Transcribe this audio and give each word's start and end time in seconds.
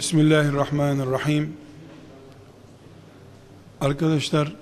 Bismillahirrahmanirrahim. 0.00 1.56
Arkadaşlar 3.80 4.52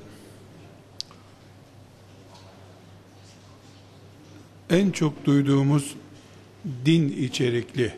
en 4.71 4.91
çok 4.91 5.25
duyduğumuz 5.25 5.95
din 6.85 7.09
içerikli 7.09 7.95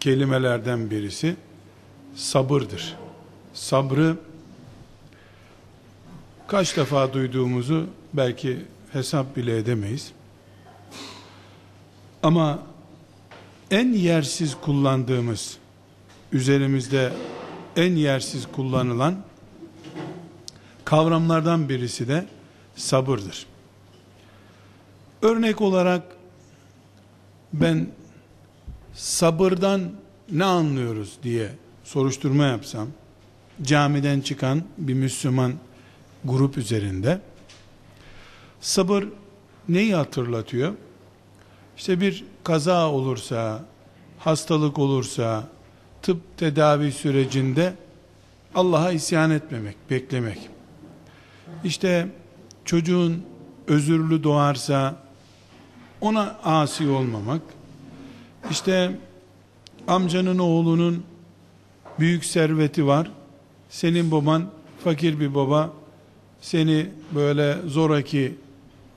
kelimelerden 0.00 0.90
birisi 0.90 1.36
sabırdır. 2.14 2.96
Sabrı 3.54 4.16
kaç 6.46 6.76
defa 6.76 7.12
duyduğumuzu 7.12 7.86
belki 8.12 8.58
hesap 8.92 9.36
bile 9.36 9.56
edemeyiz. 9.56 10.12
Ama 12.22 12.58
en 13.70 13.92
yersiz 13.92 14.54
kullandığımız, 14.54 15.59
üzerimizde 16.32 17.12
en 17.76 17.96
yersiz 17.96 18.46
kullanılan 18.52 19.16
kavramlardan 20.84 21.68
birisi 21.68 22.08
de 22.08 22.26
sabırdır. 22.76 23.46
Örnek 25.22 25.60
olarak 25.60 26.02
ben 27.52 27.88
sabırdan 28.94 29.90
ne 30.30 30.44
anlıyoruz 30.44 31.18
diye 31.22 31.52
soruşturma 31.84 32.44
yapsam, 32.44 32.88
camiden 33.62 34.20
çıkan 34.20 34.62
bir 34.78 34.94
Müslüman 34.94 35.52
grup 36.24 36.58
üzerinde, 36.58 37.20
sabır 38.60 39.04
neyi 39.68 39.94
hatırlatıyor? 39.94 40.74
İşte 41.76 42.00
bir 42.00 42.24
kaza 42.44 42.90
olursa, 42.90 43.64
hastalık 44.18 44.78
olursa, 44.78 45.48
tıp 46.02 46.36
tedavi 46.36 46.92
sürecinde 46.92 47.74
Allah'a 48.54 48.92
isyan 48.92 49.30
etmemek, 49.30 49.76
beklemek. 49.90 50.38
İşte 51.64 52.08
çocuğun 52.64 53.22
özürlü 53.66 54.24
doğarsa 54.24 54.96
ona 56.00 56.36
asi 56.44 56.88
olmamak. 56.88 57.42
İşte 58.50 58.96
amcanın 59.88 60.38
oğlunun 60.38 61.04
büyük 61.98 62.24
serveti 62.24 62.86
var. 62.86 63.10
Senin 63.70 64.10
baban 64.10 64.50
fakir 64.84 65.20
bir 65.20 65.34
baba. 65.34 65.72
Seni 66.40 66.86
böyle 67.14 67.56
zoraki 67.66 68.34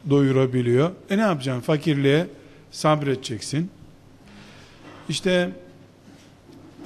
doyurabiliyor. 0.10 0.92
E 1.10 1.18
ne 1.18 1.22
yapacaksın? 1.22 1.62
Fakirliğe 1.62 2.28
sabredeceksin. 2.72 3.70
İşte 5.10 5.50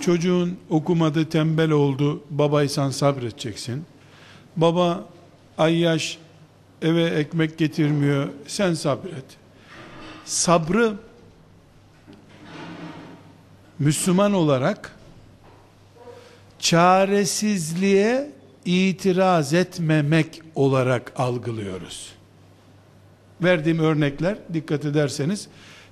çocuğun 0.01 0.57
okumadı 0.69 1.29
tembel 1.29 1.71
oldu. 1.71 2.23
Babaysan 2.29 2.89
sabredeceksin. 2.89 3.85
Baba 4.55 5.05
ayyaş 5.57 6.17
eve 6.81 7.03
ekmek 7.03 7.57
getirmiyor. 7.57 8.29
Sen 8.47 8.73
sabret. 8.73 9.25
Sabrı 10.25 10.93
Müslüman 13.79 14.33
olarak 14.33 14.95
çaresizliğe 16.59 18.31
itiraz 18.65 19.53
etmemek 19.53 20.41
olarak 20.55 21.13
algılıyoruz. 21.15 22.13
Verdiğim 23.43 23.79
örnekler 23.79 24.37
dikkat 24.53 24.85
ederseniz 24.85 25.47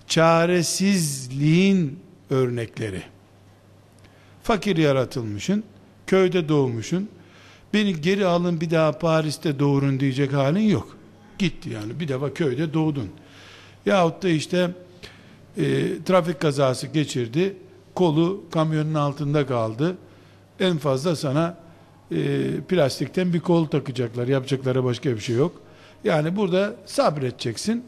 çaresizliğin 0.08 2.00
örnekleri. 2.30 3.15
Fakir 4.46 4.78
yaratılmışın, 4.78 5.64
köyde 6.08 6.50
doğmuşun, 6.50 7.10
beni 7.74 8.02
geri 8.02 8.26
alın 8.26 8.62
bir 8.62 8.72
daha 8.72 8.92
Paris'te 8.92 9.60
doğurun 9.60 10.00
diyecek 10.00 10.34
halin 10.34 10.70
yok. 10.70 10.98
Gitti 11.38 11.70
yani 11.70 12.00
bir 12.00 12.08
defa 12.08 12.34
köyde 12.34 12.74
doğdun. 12.74 13.09
Yahut 13.86 14.24
da 14.24 14.30
işte 14.30 14.72
e, 15.58 15.64
trafik 16.06 16.40
kazası 16.40 16.88
geçirdi, 16.88 17.58
kolu 17.96 18.44
kamyonun 18.52 18.94
altında 18.94 19.47
kaldı. 19.47 19.97
En 20.59 20.78
fazla 20.78 21.16
sana 21.16 21.58
e, 22.12 22.16
plastikten 22.69 23.34
bir 23.34 23.40
kol 23.40 23.66
takacaklar. 23.66 24.28
Yapacakları 24.28 24.84
başka 24.84 25.09
bir 25.09 25.19
şey 25.19 25.36
yok. 25.36 25.62
Yani 26.03 26.36
burada 26.36 26.75
sabredeceksin. 26.86 27.86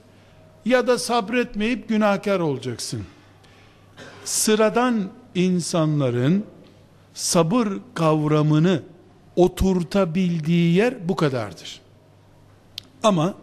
Ya 0.66 0.88
da 0.88 0.98
sabretmeyip 0.98 1.90
günahkar 1.90 2.40
olacaksın. 2.40 3.02
Sıradan 4.26 5.10
insanların 5.36 6.46
sabır 7.18 7.68
kavramını 7.94 8.84
oturtabildiği 9.36 10.76
yer 10.76 11.10
bu 11.10 11.16
kadardır. 11.16 11.82
Ama 13.04 13.34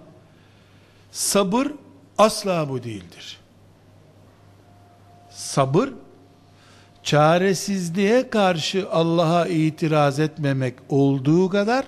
sabır 1.12 1.66
asla 2.18 2.68
bu 2.68 2.82
değildir. 2.82 3.40
Sabır 5.30 5.88
çaresizliğe 7.02 8.30
karşı 8.30 8.90
Allah'a 8.90 9.46
itiraz 9.46 10.20
etmemek 10.20 10.74
olduğu 10.88 11.48
kadar 11.48 11.84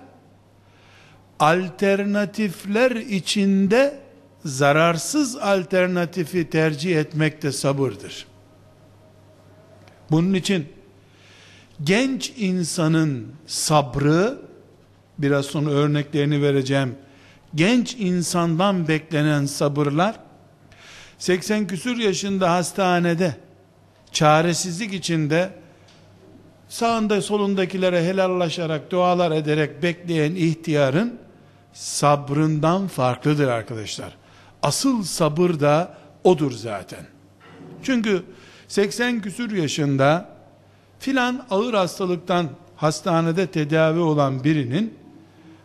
alternatifler 1.38 2.90
içinde 2.90 4.00
zararsız 4.44 5.36
alternatifi 5.36 6.50
tercih 6.50 6.96
etmek 6.96 7.42
de 7.42 7.52
sabırdır. 7.52 8.26
Bunun 10.10 10.34
için 10.34 10.75
genç 11.84 12.32
insanın 12.36 13.26
sabrı 13.46 14.38
biraz 15.18 15.46
sonra 15.46 15.70
örneklerini 15.70 16.42
vereceğim. 16.42 16.94
Genç 17.54 17.94
insandan 17.94 18.88
beklenen 18.88 19.46
sabırlar 19.46 20.14
80 21.18 21.66
küsür 21.66 21.96
yaşında 21.96 22.52
hastanede 22.52 23.36
çaresizlik 24.12 24.94
içinde 24.94 25.50
sağında 26.68 27.22
solundakilere 27.22 28.04
helallaşarak 28.04 28.90
dualar 28.90 29.32
ederek 29.32 29.82
bekleyen 29.82 30.34
ihtiyarın 30.34 31.18
sabrından 31.72 32.88
farklıdır 32.88 33.48
arkadaşlar. 33.48 34.16
Asıl 34.62 35.02
sabır 35.02 35.60
da 35.60 35.94
odur 36.24 36.52
zaten. 36.52 37.06
Çünkü 37.82 38.22
80 38.68 39.20
küsür 39.20 39.56
yaşında 39.56 40.35
filan 41.06 41.46
ağır 41.50 41.74
hastalıktan 41.74 42.48
hastanede 42.76 43.46
tedavi 43.46 43.98
olan 43.98 44.44
birinin 44.44 44.94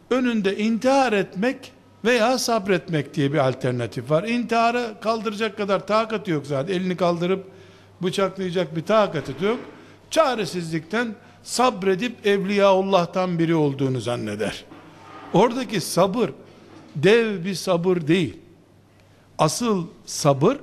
önünde 0.09 0.57
intihar 0.57 1.13
etmek 1.13 1.71
veya 2.05 2.37
sabretmek 2.37 3.13
diye 3.13 3.33
bir 3.33 3.37
alternatif 3.37 4.11
var. 4.11 4.23
İntiharı 4.23 4.93
kaldıracak 5.01 5.57
kadar 5.57 5.87
takatı 5.87 6.31
yok 6.31 6.45
zaten. 6.45 6.73
Elini 6.73 6.97
kaldırıp 6.97 7.45
bıçaklayacak 8.01 8.75
bir 8.75 8.81
takatı 8.81 9.45
yok. 9.45 9.59
Çaresizlikten 10.11 11.15
sabredip 11.43 12.27
Evliyaullah'tan 12.27 13.39
biri 13.39 13.55
olduğunu 13.55 14.01
zanneder. 14.01 14.65
Oradaki 15.33 15.81
sabır 15.81 16.29
dev 16.95 17.45
bir 17.45 17.55
sabır 17.55 17.97
değil. 18.07 18.37
Asıl 19.37 19.87
sabır 20.05 20.57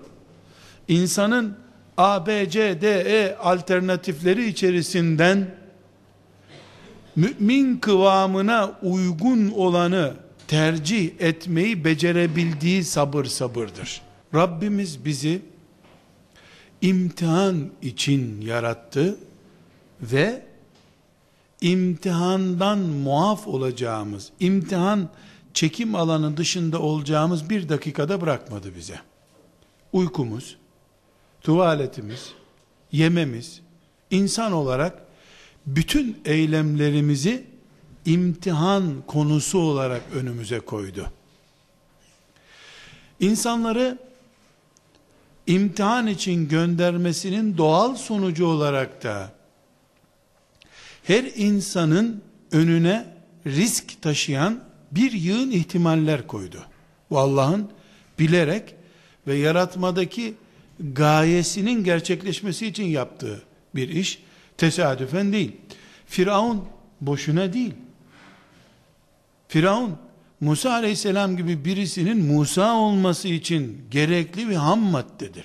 insanın 0.89 1.57
A, 1.99 2.27
B, 2.27 2.51
C, 2.51 2.81
D, 2.81 3.01
E 3.01 3.37
alternatifleri 3.37 4.49
içerisinden 4.49 5.55
mümin 7.17 7.77
kıvamına 7.77 8.79
uygun 8.83 9.51
olanı 9.51 10.15
tercih 10.49 11.11
etmeyi 11.19 11.85
becerebildiği 11.85 12.85
sabır 12.85 13.25
sabırdır. 13.25 14.03
Rabbimiz 14.35 15.05
bizi 15.05 15.43
imtihan 16.81 17.71
için 17.83 18.41
yarattı 18.41 19.17
ve 20.03 20.43
imtihandan 21.61 22.79
muaf 22.79 23.47
olacağımız, 23.47 24.31
imtihan 24.41 25.09
çekim 25.55 25.95
alanı 25.95 26.37
dışında 26.37 26.81
olacağımız 26.81 27.51
bir 27.51 27.69
dakikada 27.69 28.21
bırakmadı 28.21 28.77
bize. 28.77 29.01
Uykumuz, 29.93 30.57
tuvaletimiz, 31.49 32.33
yememiz, 32.93 33.61
insan 34.11 34.53
olarak 34.53 35.03
bütün 35.67 36.21
eylemlerimizi 36.25 37.45
imtihan 38.05 39.03
konusu 39.07 39.59
olarak 39.59 40.03
önümüze 40.15 40.61
koydu. 40.61 41.07
İnsanları 43.21 43.99
imtihan 45.47 46.07
için 46.07 46.49
göndermesinin 46.49 47.59
doğal 47.59 47.95
sonucu 47.95 48.47
olarak 48.47 49.05
da 49.05 49.33
her 51.05 51.25
insanın 51.25 52.23
önüne 52.53 53.07
risk 53.47 54.03
taşıyan 54.03 54.61
bir 54.93 55.13
yığın 55.13 55.51
ihtimaller 55.51 56.27
koydu. 56.27 56.65
Bu 57.11 57.19
Allah'ın 57.19 57.71
bilerek 58.19 58.75
ve 59.27 59.37
yaratmadaki 59.37 60.35
gayesinin 60.81 61.85
gerçekleşmesi 61.85 62.67
için 62.67 62.85
yaptığı 62.85 63.43
bir 63.75 63.89
iş. 63.89 64.23
Tesadüfen 64.57 65.33
değil. 65.33 65.53
Firavun 66.07 66.65
boşuna 67.01 67.53
değil. 67.53 67.75
Firavun 69.49 69.97
Musa 70.41 70.73
aleyhisselam 70.73 71.37
gibi 71.37 71.65
birisinin 71.65 72.27
Musa 72.27 72.75
olması 72.75 73.29
için 73.29 73.85
gerekli 73.91 74.49
bir 74.49 74.55
ham 74.55 74.81
maddedir. 74.81 75.45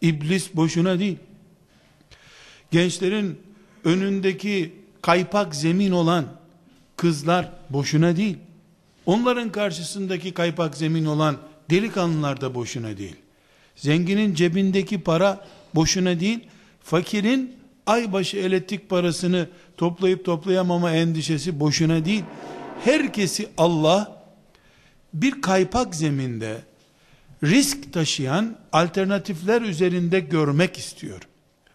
İblis 0.00 0.54
boşuna 0.54 0.98
değil. 0.98 1.16
Gençlerin 2.70 3.38
önündeki 3.84 4.72
kaypak 5.02 5.54
zemin 5.54 5.92
olan 5.92 6.24
kızlar 6.96 7.52
boşuna 7.70 8.16
değil. 8.16 8.36
Onların 9.06 9.52
karşısındaki 9.52 10.34
kaypak 10.34 10.76
zemin 10.76 11.04
olan 11.04 11.36
delikanlılar 11.70 12.40
da 12.40 12.54
boşuna 12.54 12.96
değil. 12.96 13.16
Zenginin 13.76 14.34
cebindeki 14.34 15.00
para 15.00 15.46
boşuna 15.74 16.20
değil. 16.20 16.40
Fakirin 16.82 17.56
aybaşı 17.86 18.36
elektrik 18.36 18.88
parasını 18.88 19.48
toplayıp 19.76 20.24
toplayamama 20.24 20.90
endişesi 20.90 21.60
boşuna 21.60 22.04
değil. 22.04 22.22
Herkesi 22.84 23.48
Allah 23.58 24.24
bir 25.14 25.42
kaypak 25.42 25.94
zeminde 25.94 26.56
risk 27.44 27.92
taşıyan 27.92 28.56
alternatifler 28.72 29.62
üzerinde 29.62 30.20
görmek 30.20 30.78
istiyor. 30.78 31.20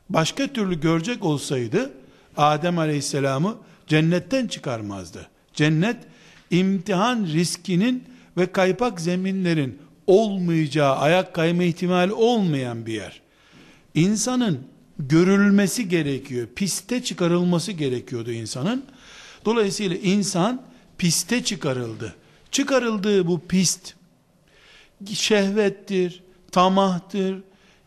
Başka 0.10 0.48
türlü 0.48 0.82
görecek 0.82 1.26
olsaydı 1.26 1.94
Adem 2.38 2.80
Aleyhisselam'ı 2.80 3.58
cennetten 3.88 4.48
çıkarmazdı. 4.48 5.30
Cennet 5.54 5.98
imtihan 6.52 7.26
riskinin 7.26 8.04
ve 8.38 8.52
kaypak 8.52 9.02
zeminlerin 9.02 9.80
olmayacağı, 10.10 10.96
ayak 10.96 11.34
kayma 11.34 11.64
ihtimali 11.64 12.14
olmayan 12.14 12.86
bir 12.86 12.94
yer. 12.94 13.22
İnsanın 13.94 14.60
görülmesi 15.00 15.90
gerekiyor. 15.90 16.48
Piste 16.56 17.04
çıkarılması 17.04 17.72
gerekiyordu 17.72 18.32
insanın. 18.32 18.86
Dolayısıyla 19.46 19.98
insan 19.98 20.62
piste 20.98 21.44
çıkarıldı. 21.44 22.16
Çıkarıldığı 22.52 23.28
bu 23.28 23.40
pist 23.40 23.94
şehvettir, 25.14 26.24
tamahtır, 26.52 27.38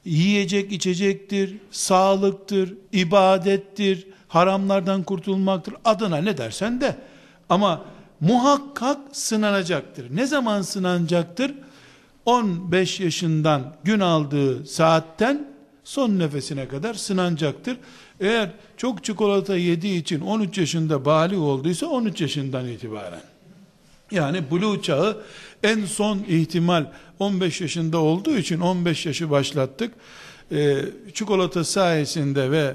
yiyecek 0.05 0.73
içecektir, 0.73 1.57
sağlıktır, 1.71 2.75
ibadettir, 2.93 4.07
haramlardan 4.29 5.03
kurtulmaktır. 5.03 5.75
Adına 5.85 6.17
ne 6.17 6.39
dersen 6.39 6.81
de 6.81 6.97
ama 7.49 7.85
muhakkak 8.21 8.99
sınanacaktır. 9.13 10.17
Ne 10.17 10.27
zaman 10.27 10.63
sınanacaktır? 10.63 11.55
15 12.27 13.01
yaşından 13.01 13.77
gün 13.85 14.01
aldığı 14.01 14.67
saatten 14.67 15.53
son 15.85 16.19
nefesine 16.19 16.69
kadar 16.69 16.95
sınanacaktır. 16.95 17.77
Eğer 18.21 18.51
çok 18.77 19.05
çikolata 19.05 19.57
yediği 19.57 20.01
için 20.01 20.21
13 20.21 20.59
yaşında 20.59 21.05
bali 21.05 21.37
olduysa 21.37 21.87
13 21.87 22.21
yaşından 22.21 22.69
itibaren. 22.69 23.23
Yani 24.11 24.43
blue 24.51 24.83
çağı 24.83 25.23
en 25.63 25.85
son 25.85 26.19
ihtimal 26.29 26.87
15 27.19 27.61
yaşında 27.61 27.99
olduğu 27.99 28.37
için 28.37 28.61
15 28.61 29.07
yaşı 29.07 29.31
başlattık. 29.31 29.95
Ee, 30.53 30.79
çikolata 31.15 31.65
sayesinde 31.65 32.51
ve 32.51 32.75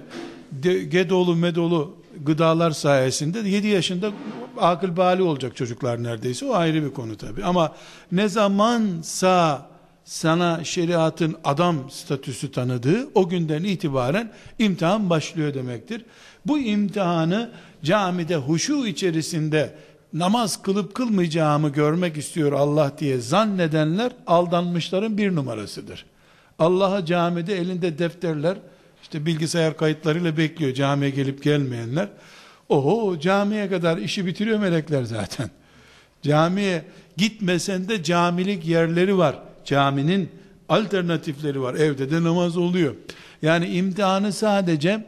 de, 0.51 0.83
gedolu 0.83 1.35
medolu 1.35 1.97
gıdalar 2.25 2.71
sayesinde 2.71 3.49
7 3.49 3.67
yaşında 3.67 4.11
akıl 4.57 4.97
bali 4.97 5.21
olacak 5.23 5.55
çocuklar 5.55 6.03
neredeyse 6.03 6.45
o 6.45 6.53
ayrı 6.53 6.83
bir 6.83 6.93
konu 6.93 7.17
tabi 7.17 7.43
ama 7.43 7.75
ne 8.11 8.27
zamansa 8.29 9.67
sana 10.03 10.63
şeriatın 10.63 11.35
adam 11.43 11.91
statüsü 11.91 12.51
tanıdığı 12.51 13.07
o 13.15 13.29
günden 13.29 13.63
itibaren 13.63 14.31
imtihan 14.59 15.09
başlıyor 15.09 15.53
demektir. 15.53 16.05
Bu 16.45 16.59
imtihanı 16.59 17.51
camide 17.83 18.35
huşu 18.35 18.87
içerisinde 18.87 19.75
namaz 20.13 20.61
kılıp 20.61 20.95
kılmayacağımı 20.95 21.69
görmek 21.69 22.17
istiyor 22.17 22.51
Allah 22.51 22.91
diye 22.99 23.19
zannedenler 23.19 24.11
aldanmışların 24.27 25.17
bir 25.17 25.35
numarasıdır. 25.35 26.05
Allah'a 26.59 27.05
camide 27.05 27.57
elinde 27.57 27.99
defterler, 27.99 28.57
işte 29.01 29.25
bilgisayar 29.25 29.77
kayıtlarıyla 29.77 30.37
bekliyor 30.37 30.73
camiye 30.73 31.11
gelip 31.11 31.43
gelmeyenler. 31.43 32.09
Oho 32.69 33.19
camiye 33.19 33.69
kadar 33.69 33.97
işi 33.97 34.25
bitiriyor 34.25 34.59
melekler 34.59 35.03
zaten. 35.03 35.49
Camiye 36.21 36.85
gitmesen 37.17 37.89
de 37.89 38.03
camilik 38.03 38.65
yerleri 38.65 39.17
var. 39.17 39.39
Caminin 39.65 40.29
alternatifleri 40.69 41.61
var. 41.61 41.75
Evde 41.75 42.11
de 42.11 42.23
namaz 42.23 42.57
oluyor. 42.57 42.95
Yani 43.41 43.67
imtihanı 43.67 44.33
sadece 44.33 45.05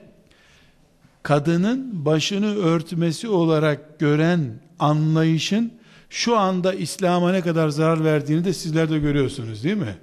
kadının 1.24 2.06
başını 2.06 2.56
örtmesi 2.56 3.28
olarak 3.28 4.00
gören 4.00 4.60
anlayışın 4.80 5.72
şu 6.10 6.38
anda 6.38 6.74
İslam'a 6.74 7.32
ne 7.32 7.42
kadar 7.42 7.70
zarar 7.70 8.04
verdiğini 8.04 8.46
de 8.46 8.54
sizler 8.54 8.90
de 8.90 9.00
görüyorsunuz 9.00 9.64
değil 9.64 9.78
mi? 9.78 9.96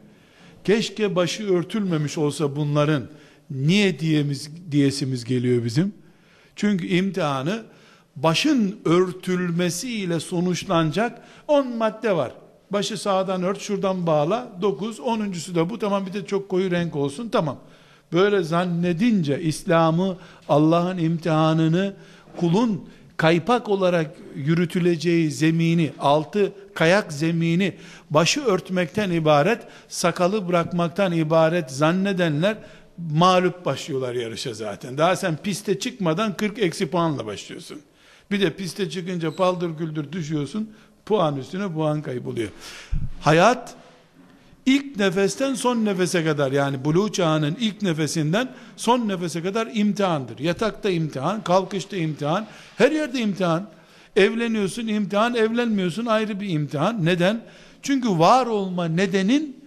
Keşke 0.64 1.16
başı 1.16 1.54
örtülmemiş 1.54 2.18
olsa 2.18 2.56
bunların 2.56 3.02
niye 3.50 3.98
diyemiz, 3.98 4.50
diyesimiz 4.70 5.24
geliyor 5.24 5.64
bizim? 5.64 5.94
Çünkü 6.56 6.86
imtihanı 6.86 7.62
başın 8.16 8.80
örtülmesiyle 8.84 10.20
sonuçlanacak 10.20 11.22
10 11.48 11.76
madde 11.76 12.16
var. 12.16 12.32
Başı 12.70 12.98
sağdan 12.98 13.42
ört, 13.42 13.60
şuradan 13.60 14.06
bağla. 14.06 14.52
9, 14.62 14.98
10.sü 14.98 15.54
de 15.54 15.70
bu. 15.70 15.78
Tamam 15.78 16.06
bir 16.06 16.12
de 16.12 16.26
çok 16.26 16.48
koyu 16.48 16.70
renk 16.70 16.96
olsun. 16.96 17.28
Tamam. 17.28 17.58
Böyle 18.12 18.42
zannedince 18.42 19.42
İslam'ı, 19.42 20.16
Allah'ın 20.48 20.98
imtihanını 20.98 21.94
kulun 22.36 22.88
kaypak 23.16 23.68
olarak 23.68 24.10
yürütüleceği 24.36 25.30
zemini, 25.30 25.92
altı 25.98 26.52
kayak 26.74 27.12
zemini 27.12 27.74
başı 28.10 28.44
örtmekten 28.44 29.10
ibaret, 29.10 29.62
sakalı 29.88 30.48
bırakmaktan 30.48 31.12
ibaret 31.12 31.70
zannedenler 31.70 32.56
mağlup 32.98 33.64
başlıyorlar 33.64 34.14
yarışa 34.14 34.54
zaten. 34.54 34.98
Daha 34.98 35.16
sen 35.16 35.36
piste 35.36 35.78
çıkmadan 35.78 36.36
40 36.36 36.58
eksi 36.58 36.86
puanla 36.86 37.26
başlıyorsun. 37.26 37.80
Bir 38.30 38.40
de 38.40 38.56
piste 38.56 38.90
çıkınca 38.90 39.36
paldır 39.36 39.70
güldür 39.70 40.12
düşüyorsun. 40.12 40.70
Puan 41.06 41.36
üstüne 41.36 41.72
puan 41.72 42.02
kayboluyor. 42.02 42.48
Hayat 43.20 43.74
ilk 44.66 44.96
nefesten 44.96 45.54
son 45.54 45.84
nefese 45.84 46.24
kadar 46.24 46.52
yani 46.52 46.84
buluğ 46.84 47.12
çağının 47.12 47.56
ilk 47.60 47.82
nefesinden 47.82 48.48
son 48.76 49.08
nefese 49.08 49.42
kadar 49.42 49.68
imtihandır. 49.74 50.38
Yatakta 50.38 50.90
imtihan, 50.90 51.44
kalkışta 51.44 51.96
imtihan, 51.96 52.46
her 52.76 52.92
yerde 52.92 53.20
imtihan. 53.20 53.68
Evleniyorsun 54.16 54.86
imtihan, 54.86 55.34
evlenmiyorsun 55.34 56.06
ayrı 56.06 56.40
bir 56.40 56.48
imtihan. 56.48 57.04
Neden? 57.04 57.40
Çünkü 57.82 58.08
var 58.08 58.46
olma 58.46 58.84
nedenin 58.84 59.65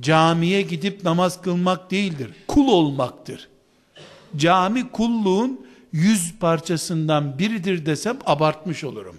camiye 0.00 0.62
gidip 0.62 1.04
namaz 1.04 1.42
kılmak 1.42 1.90
değildir. 1.90 2.30
Kul 2.48 2.68
olmaktır. 2.68 3.48
Cami 4.36 4.90
kulluğun 4.90 5.66
yüz 5.92 6.34
parçasından 6.38 7.38
biridir 7.38 7.86
desem 7.86 8.18
abartmış 8.26 8.84
olurum. 8.84 9.16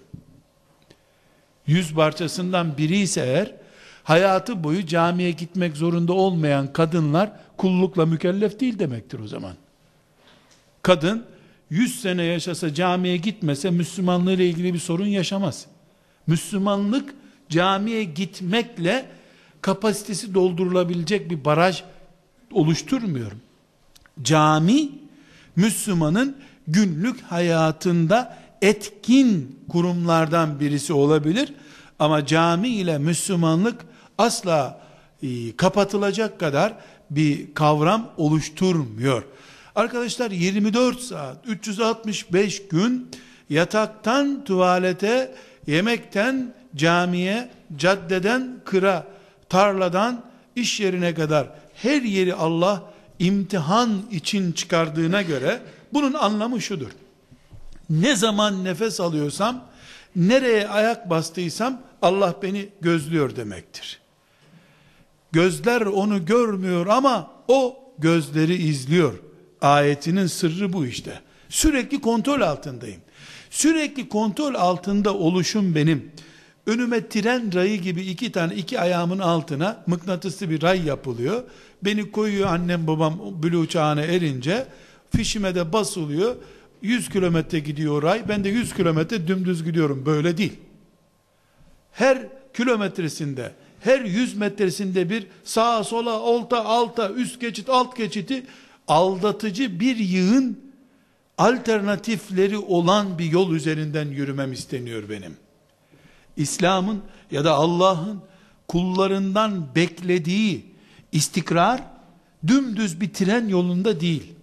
Yüz 1.67 1.93
parçasından 1.93 2.77
biri 2.77 2.97
ise 2.97 3.21
eğer, 3.21 3.55
hayatı 4.03 4.63
boyu 4.63 4.85
camiye 4.85 5.31
gitmek 5.31 5.77
zorunda 5.77 6.13
olmayan 6.13 6.73
kadınlar 6.73 7.31
kullukla 7.57 8.05
mükellef 8.05 8.59
değil 8.59 8.79
demektir 8.79 9.19
o 9.19 9.27
zaman. 9.27 9.53
Kadın 10.81 11.25
100 11.69 12.01
sene 12.01 12.23
yaşasa 12.23 12.73
camiye 12.73 13.17
gitmese 13.17 13.69
Müslümanlığı 13.69 14.33
ile 14.33 14.49
ilgili 14.49 14.73
bir 14.73 14.79
sorun 14.79 15.05
yaşamaz. 15.05 15.65
Müslümanlık 16.27 17.15
camiye 17.49 18.03
gitmekle 18.03 19.05
kapasitesi 19.65 20.33
doldurulabilecek 20.33 21.29
bir 21.29 21.45
baraj 21.45 21.83
oluşturmuyor. 22.51 23.31
Cami 24.21 24.89
Müslümanın 25.55 26.37
günlük 26.67 27.21
hayatında 27.21 28.37
etkin 28.61 29.59
kurumlardan 29.69 30.59
birisi 30.59 30.93
olabilir 30.93 31.53
ama 31.99 32.25
cami 32.25 32.67
ile 32.67 32.97
Müslümanlık 32.97 33.85
asla 34.17 34.81
e, 35.23 35.55
kapatılacak 35.55 36.39
kadar 36.39 36.73
bir 37.09 37.53
kavram 37.53 38.09
oluşturmuyor. 38.17 39.23
Arkadaşlar 39.75 40.31
24 40.31 40.99
saat 40.99 41.37
365 41.47 42.67
gün 42.67 43.07
yataktan 43.49 44.43
tuvalete, 44.43 45.35
yemekten 45.67 46.53
camiye, 46.75 47.49
caddeden 47.77 48.59
kıra, 48.65 49.14
tarladan 49.49 50.25
iş 50.55 50.79
yerine 50.79 51.13
kadar 51.13 51.49
her 51.75 52.01
yeri 52.01 52.33
Allah 52.33 52.83
imtihan 53.19 54.01
için 54.11 54.51
çıkardığına 54.51 55.21
göre 55.21 55.61
bunun 55.93 56.13
anlamı 56.13 56.61
şudur. 56.61 56.89
Ne 57.89 58.15
zaman 58.15 58.63
nefes 58.63 58.99
alıyorsam, 58.99 59.65
nereye 60.15 60.67
ayak 60.67 61.09
bastıysam 61.09 61.81
Allah 62.01 62.35
beni 62.41 62.69
gözlüyor 62.81 63.35
demektir. 63.35 63.99
Gözler 65.31 65.81
onu 65.81 66.25
görmüyor 66.25 66.87
ama 66.87 67.31
o 67.47 67.79
gözleri 67.97 68.55
izliyor. 68.55 69.13
ayetinin 69.61 70.27
sırrı 70.27 70.73
bu 70.73 70.85
işte. 70.85 71.21
Sürekli 71.49 72.01
kontrol 72.01 72.41
altındayım. 72.41 73.01
Sürekli 73.49 74.09
kontrol 74.09 74.55
altında 74.55 75.13
oluşum 75.13 75.75
benim. 75.75 76.11
Önüme 76.67 77.09
tren 77.09 77.53
rayı 77.53 77.81
gibi 77.81 78.01
iki 78.01 78.31
tane 78.31 78.55
iki 78.55 78.79
ayağımın 78.79 79.19
altına 79.19 79.83
mıknatıslı 79.87 80.49
bir 80.49 80.61
ray 80.61 80.85
yapılıyor. 80.85 81.43
Beni 81.81 82.11
koyuyor 82.11 82.49
annem 82.49 82.87
babam 82.87 83.19
bülü 83.43 83.57
uçağına 83.57 84.01
erince 84.01 84.67
fişime 85.15 85.55
de 85.55 85.73
basılıyor. 85.73 86.35
100 86.81 87.09
kilometre 87.09 87.59
gidiyor 87.59 88.03
ray. 88.03 88.29
Ben 88.29 88.43
de 88.43 88.49
100 88.49 88.73
kilometre 88.73 89.27
dümdüz 89.27 89.63
gidiyorum. 89.63 90.05
Böyle 90.05 90.37
değil. 90.37 90.53
Her 91.91 92.27
kilometresinde, 92.53 93.51
her 93.79 94.01
100 94.01 94.37
metresinde 94.37 95.09
bir 95.09 95.27
sağa 95.43 95.83
sola, 95.83 96.19
olta, 96.19 96.65
alta, 96.65 97.09
üst 97.09 97.41
geçit, 97.41 97.69
alt 97.69 97.97
geçiti 97.97 98.45
aldatıcı 98.87 99.79
bir 99.79 99.95
yığın 99.95 100.59
alternatifleri 101.37 102.57
olan 102.57 103.19
bir 103.19 103.25
yol 103.25 103.51
üzerinden 103.51 104.07
yürümem 104.07 104.51
isteniyor 104.51 105.09
benim. 105.09 105.44
İslam'ın 106.37 107.01
ya 107.31 107.45
da 107.45 107.53
Allah'ın 107.53 108.21
kullarından 108.67 109.75
beklediği 109.75 110.65
istikrar 111.11 111.81
dümdüz 112.47 113.01
bir 113.01 113.13
tren 113.13 113.47
yolunda 113.47 113.99
değil. 113.99 114.33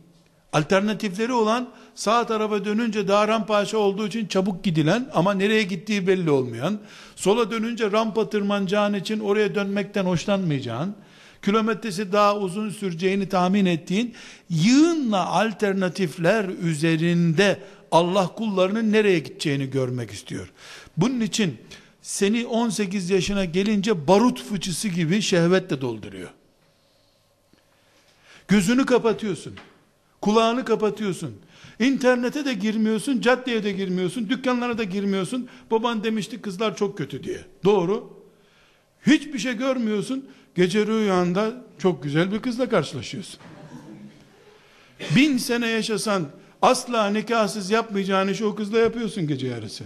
Alternatifleri 0.53 1.33
olan 1.33 1.69
sağ 1.95 2.27
tarafa 2.27 2.65
dönünce 2.65 3.09
daha 3.09 3.29
rampa 3.29 3.57
aşağı 3.57 3.81
olduğu 3.81 4.07
için 4.07 4.27
çabuk 4.27 4.65
gidilen 4.65 5.11
ama 5.15 5.35
nereye 5.35 5.63
gittiği 5.63 6.07
belli 6.07 6.31
olmayan, 6.31 6.81
sola 7.17 7.51
dönünce 7.51 7.93
rampa 7.93 8.31
tırmanacağın 8.31 8.95
için 8.95 9.21
oraya 9.21 9.55
dönmekten 9.55 10.05
hoşlanmayacağın, 10.05 10.95
kilometresi 11.45 12.13
daha 12.13 12.37
uzun 12.37 12.71
süreceğini 12.71 13.29
tahmin 13.29 13.67
ettiğin 13.67 14.15
yığınla 14.51 15.27
alternatifler 15.27 16.45
üzerinde 16.45 17.59
Allah 17.91 18.27
kullarının 18.29 18.93
nereye 18.93 19.19
gideceğini 19.19 19.71
görmek 19.71 20.11
istiyor. 20.11 20.53
Bunun 20.97 21.21
için 21.21 21.59
seni 22.03 22.47
18 22.47 23.11
yaşına 23.11 23.45
gelince 23.45 24.09
barut 24.09 24.43
fıçısı 24.43 24.89
gibi 24.89 25.23
şehvetle 25.23 25.81
dolduruyor. 25.81 26.31
Gözünü 28.49 28.87
kapatıyorsun. 28.87 29.55
Kulağını 30.21 30.65
kapatıyorsun. 30.65 31.37
İnternete 31.79 32.45
de 32.45 32.55
girmiyorsun, 32.55 33.21
caddeye 33.21 33.65
de 33.65 33.73
girmiyorsun, 33.73 34.29
dükkanlara 34.29 34.79
da 34.79 34.85
girmiyorsun. 34.85 35.49
Baban 35.71 36.05
demişti 36.05 36.41
kızlar 36.41 36.77
çok 36.77 36.99
kötü 36.99 37.25
diye. 37.25 37.45
Doğru. 37.65 38.23
Hiçbir 39.07 39.39
şey 39.39 39.57
görmüyorsun. 39.57 40.29
Gece 40.55 40.87
rüyanda 40.87 41.65
çok 41.79 42.03
güzel 42.03 42.33
bir 42.33 42.43
kızla 42.43 42.69
karşılaşıyorsun. 42.69 43.41
Bin 45.17 45.39
sene 45.39 45.67
yaşasan 45.67 46.29
asla 46.63 47.07
nikahsız 47.11 47.71
yapmayacağın 47.71 48.29
işi 48.29 48.45
o 48.45 48.55
kızla 48.55 48.79
yapıyorsun 48.79 49.27
gece 49.27 49.47
yarısı. 49.47 49.85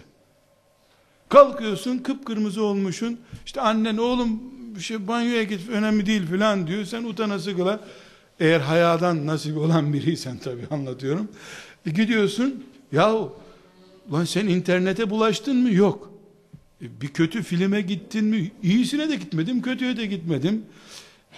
Kalkıyorsun 1.29 1.99
kıpkırmızı 1.99 2.63
olmuşsun. 2.63 3.19
İşte 3.47 3.61
annen 3.61 3.97
oğlum 3.97 4.41
şey 4.81 5.09
banyoya 5.09 5.43
git 5.43 5.69
önemli 5.69 6.07
değil 6.07 6.27
filan 6.27 6.67
diyor. 6.67 6.85
Sen 6.85 7.05
utanası 7.05 7.57
kıla. 7.57 7.81
Eğer 8.41 8.61
hayadan 8.61 9.27
nasip 9.27 9.59
olan 9.59 9.93
biriysen 9.93 10.39
tabi 10.39 10.61
anlatıyorum. 10.71 11.29
E 11.87 11.91
gidiyorsun 11.91 12.65
yahu 12.93 13.33
lan 14.13 14.25
sen 14.25 14.47
internete 14.47 15.11
bulaştın 15.11 15.57
mı? 15.57 15.73
Yok. 15.73 16.13
E 16.83 17.01
bir 17.01 17.09
kötü 17.09 17.43
filme 17.43 17.81
gittin 17.81 18.25
mi? 18.25 18.51
İyisine 18.63 19.09
de 19.09 19.17
gitmedim, 19.17 19.63
kötüye 19.63 19.97
de 19.97 20.07
gitmedim. 20.07 20.63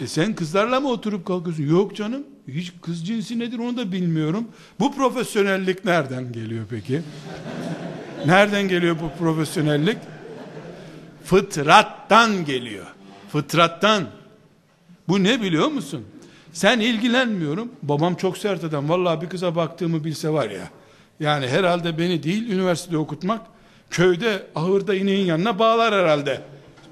E 0.00 0.06
sen 0.06 0.34
kızlarla 0.34 0.80
mı 0.80 0.88
oturup 0.88 1.26
kalkıyorsun? 1.26 1.66
Yok 1.66 1.96
canım. 1.96 2.24
Hiç 2.48 2.72
kız 2.82 3.06
cinsi 3.06 3.38
nedir 3.38 3.58
onu 3.58 3.76
da 3.76 3.92
bilmiyorum. 3.92 4.48
Bu 4.80 4.94
profesyonellik 4.94 5.84
nereden 5.84 6.32
geliyor 6.32 6.66
peki? 6.70 7.02
Nereden 8.26 8.68
geliyor 8.68 8.96
bu 9.02 9.18
profesyonellik? 9.18 9.98
Fıtrattan 11.24 12.44
geliyor. 12.44 12.86
Fıtrattan. 13.32 14.04
Bu 15.08 15.24
ne 15.24 15.42
biliyor 15.42 15.68
musun? 15.68 16.04
Sen 16.52 16.80
ilgilenmiyorum. 16.80 17.72
Babam 17.82 18.14
çok 18.14 18.38
sert 18.38 18.64
adam. 18.64 18.88
Vallahi 18.88 19.20
bir 19.20 19.28
kıza 19.28 19.56
baktığımı 19.56 20.04
bilse 20.04 20.28
var 20.30 20.50
ya. 20.50 20.70
Yani 21.20 21.48
herhalde 21.48 21.98
beni 21.98 22.22
değil 22.22 22.50
üniversitede 22.50 22.96
okutmak 22.98 23.40
köyde 23.90 24.46
ahırda 24.54 24.94
ineğin 24.94 25.26
yanına 25.26 25.58
bağlar 25.58 25.94
herhalde. 25.94 26.42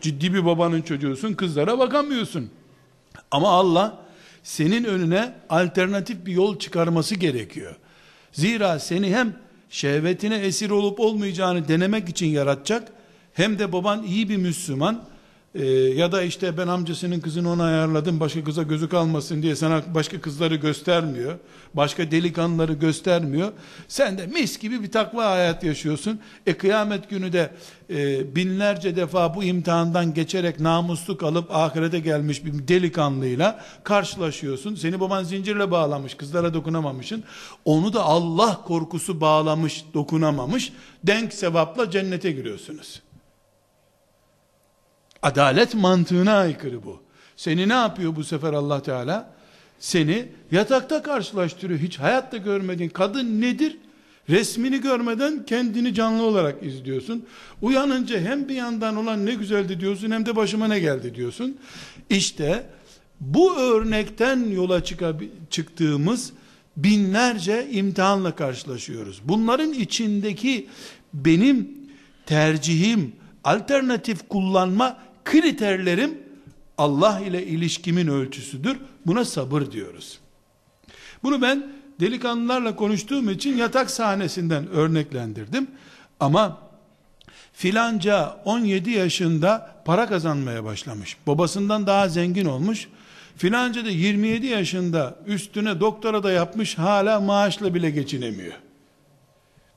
Ciddi 0.01 0.35
bir 0.35 0.47
babanın 0.47 0.83
çocuğusun 0.83 1.35
kızlara 1.35 1.79
bakamıyorsun. 1.79 2.51
Ama 3.31 3.49
Allah 3.49 3.99
senin 4.43 4.85
önüne 4.85 5.33
alternatif 5.49 6.27
bir 6.27 6.33
yol 6.33 6.59
çıkarması 6.59 7.15
gerekiyor. 7.15 7.77
Zira 8.33 8.79
seni 8.79 9.17
hem 9.17 9.37
şehvetine 9.71 10.37
esir 10.37 10.71
olup 10.71 11.01
olmayacağını 11.01 11.69
denemek 11.69 12.09
için 12.09 12.27
yaratacak 12.27 12.93
hem 13.33 13.59
de 13.59 13.73
baban 13.73 14.03
iyi 14.03 14.29
bir 14.29 14.37
Müslüman 14.37 15.05
ee, 15.57 15.65
ya 15.71 16.13
da 16.13 16.23
işte 16.23 16.59
ben 16.59 16.69
amcasının 16.69 17.21
kızını 17.21 17.51
ona 17.51 17.65
ayarladım 17.65 18.21
başka 18.21 18.45
kıza 18.45 18.63
gözü 18.63 18.89
kalmasın 18.89 19.43
diye 19.43 19.57
sana 19.57 19.83
başka 19.95 20.21
kızları 20.21 20.55
göstermiyor. 20.55 21.35
Başka 21.75 22.11
delikanlıları 22.11 22.73
göstermiyor. 22.73 23.53
Sen 23.89 24.19
de 24.19 24.27
mis 24.27 24.59
gibi 24.59 24.83
bir 24.83 24.91
takva 24.91 25.31
hayat 25.31 25.65
yaşıyorsun. 25.65 26.21
E 26.47 26.55
kıyamet 26.55 27.11
günü 27.11 27.33
de 27.33 27.51
e, 27.91 28.35
binlerce 28.37 28.97
defa 28.97 29.35
bu 29.35 29.45
imtihandan 29.45 30.15
geçerek 30.15 30.61
namuslu 30.61 31.17
kalıp 31.17 31.55
ahirete 31.55 31.99
gelmiş 31.99 32.45
bir 32.45 32.69
delikanlıyla 32.69 33.65
karşılaşıyorsun. 33.85 34.75
Seni 34.75 35.01
baban 35.01 35.25
zincirle 35.25 35.71
bağlamış, 35.71 36.15
kızlara 36.15 36.55
dokunamamışsın. 36.55 37.25
Onu 37.65 37.93
da 37.93 38.03
Allah 38.03 38.61
korkusu 38.65 39.21
bağlamış, 39.21 39.85
dokunamamış. 39.95 40.73
Denk 41.05 41.33
sevapla 41.33 41.91
cennete 41.91 42.33
giriyorsunuz. 42.33 43.06
Adalet 45.27 45.75
mantığına 45.75 46.39
aykırı 46.39 46.85
bu. 46.85 47.01
Seni 47.37 47.69
ne 47.69 47.73
yapıyor 47.73 48.17
bu 48.17 48.25
sefer 48.25 48.53
Allah 48.53 48.83
Teala? 48.83 49.31
Seni 49.79 50.29
yatakta 50.51 51.03
karşılaştırıyor. 51.03 51.81
Hiç 51.81 51.99
hayatta 51.99 52.37
görmediğin 52.37 52.91
kadın 52.91 53.41
nedir? 53.41 53.79
Resmini 54.29 54.81
görmeden 54.81 55.47
kendini 55.47 55.95
canlı 55.95 56.23
olarak 56.23 56.63
izliyorsun. 56.63 57.27
Uyanınca 57.63 58.21
hem 58.21 58.49
bir 58.49 58.55
yandan 58.55 58.97
olan 58.97 59.27
ne 59.27 59.35
güzeldi 59.35 59.81
diyorsun 59.81 60.11
hem 60.11 60.27
de 60.27 60.37
başıma 60.37 60.69
ne 60.69 60.81
geldi 60.81 61.15
diyorsun. 61.15 61.57
İşte 62.11 62.67
bu 63.21 63.57
örnekten 63.57 64.51
yola 64.51 64.83
çıktığımız 65.51 66.33
binlerce 66.77 67.69
imtihanla 67.71 68.35
karşılaşıyoruz. 68.35 69.21
Bunların 69.25 69.73
içindeki 69.73 70.67
benim 71.15 71.69
tercihim 72.27 73.13
alternatif 73.45 74.29
kullanma 74.29 75.06
kriterlerim 75.27 76.19
Allah 76.79 77.21
ile 77.21 77.47
ilişkimin 77.47 78.07
ölçüsüdür. 78.07 78.77
Buna 79.07 79.25
sabır 79.25 79.73
diyoruz. 79.73 80.19
Bunu 81.23 81.43
ben 81.43 81.73
delikanlılarla 82.01 82.77
konuştuğum 82.77 83.31
için 83.31 83.57
yatak 83.57 83.91
sahnesinden 83.91 84.69
örneklendirdim. 84.69 85.67
Ama 86.21 86.59
filanca 87.53 88.41
17 88.45 88.91
yaşında 88.91 89.83
para 89.85 90.09
kazanmaya 90.09 90.65
başlamış. 90.65 91.17
Babasından 91.27 91.87
daha 91.87 92.09
zengin 92.09 92.45
olmuş. 92.45 92.89
Filanca 93.37 93.85
da 93.85 93.91
27 93.91 94.47
yaşında 94.47 95.17
üstüne 95.27 95.81
doktora 95.81 96.23
da 96.23 96.33
yapmış 96.33 96.79
hala 96.79 97.21
maaşla 97.21 97.75
bile 97.75 97.91
geçinemiyor. 97.91 98.55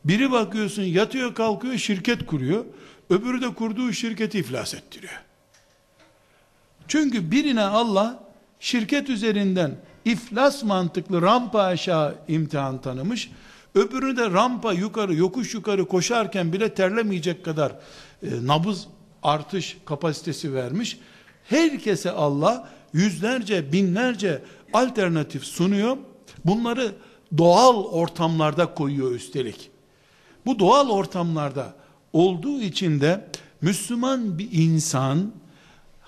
Biri 0.05 0.31
bakıyorsun 0.31 0.83
yatıyor 0.83 1.35
kalkıyor 1.35 1.77
şirket 1.77 2.25
kuruyor. 2.25 2.65
Öbürü 3.09 3.41
de 3.41 3.53
kurduğu 3.53 3.93
şirketi 3.93 4.39
iflas 4.39 4.73
ettiriyor. 4.73 5.28
Çünkü 6.89 7.31
birine 7.31 7.63
Allah 7.63 8.23
şirket 8.59 9.09
üzerinden 9.09 9.75
iflas 10.05 10.63
mantıklı 10.63 11.21
rampa 11.21 11.61
aşağı 11.61 12.15
imtihan 12.27 12.81
tanımış. 12.81 13.31
Öbürünü 13.75 14.17
de 14.17 14.29
rampa 14.29 14.73
yukarı 14.73 15.15
yokuş 15.15 15.53
yukarı 15.53 15.87
koşarken 15.87 16.53
bile 16.53 16.73
terlemeyecek 16.73 17.45
kadar 17.45 17.71
e, 18.23 18.27
nabız 18.47 18.87
artış 19.23 19.77
kapasitesi 19.85 20.53
vermiş. 20.53 20.99
Herkese 21.43 22.11
Allah 22.11 22.69
yüzlerce 22.93 23.71
binlerce 23.71 24.41
alternatif 24.73 25.43
sunuyor. 25.43 25.97
Bunları 26.45 26.91
doğal 27.37 27.83
ortamlarda 27.83 28.73
koyuyor 28.73 29.11
üstelik. 29.11 29.71
Bu 30.45 30.59
doğal 30.59 30.89
ortamlarda 30.89 31.73
olduğu 32.13 32.61
için 32.61 33.01
de 33.01 33.27
Müslüman 33.61 34.37
bir 34.37 34.49
insan 34.51 35.31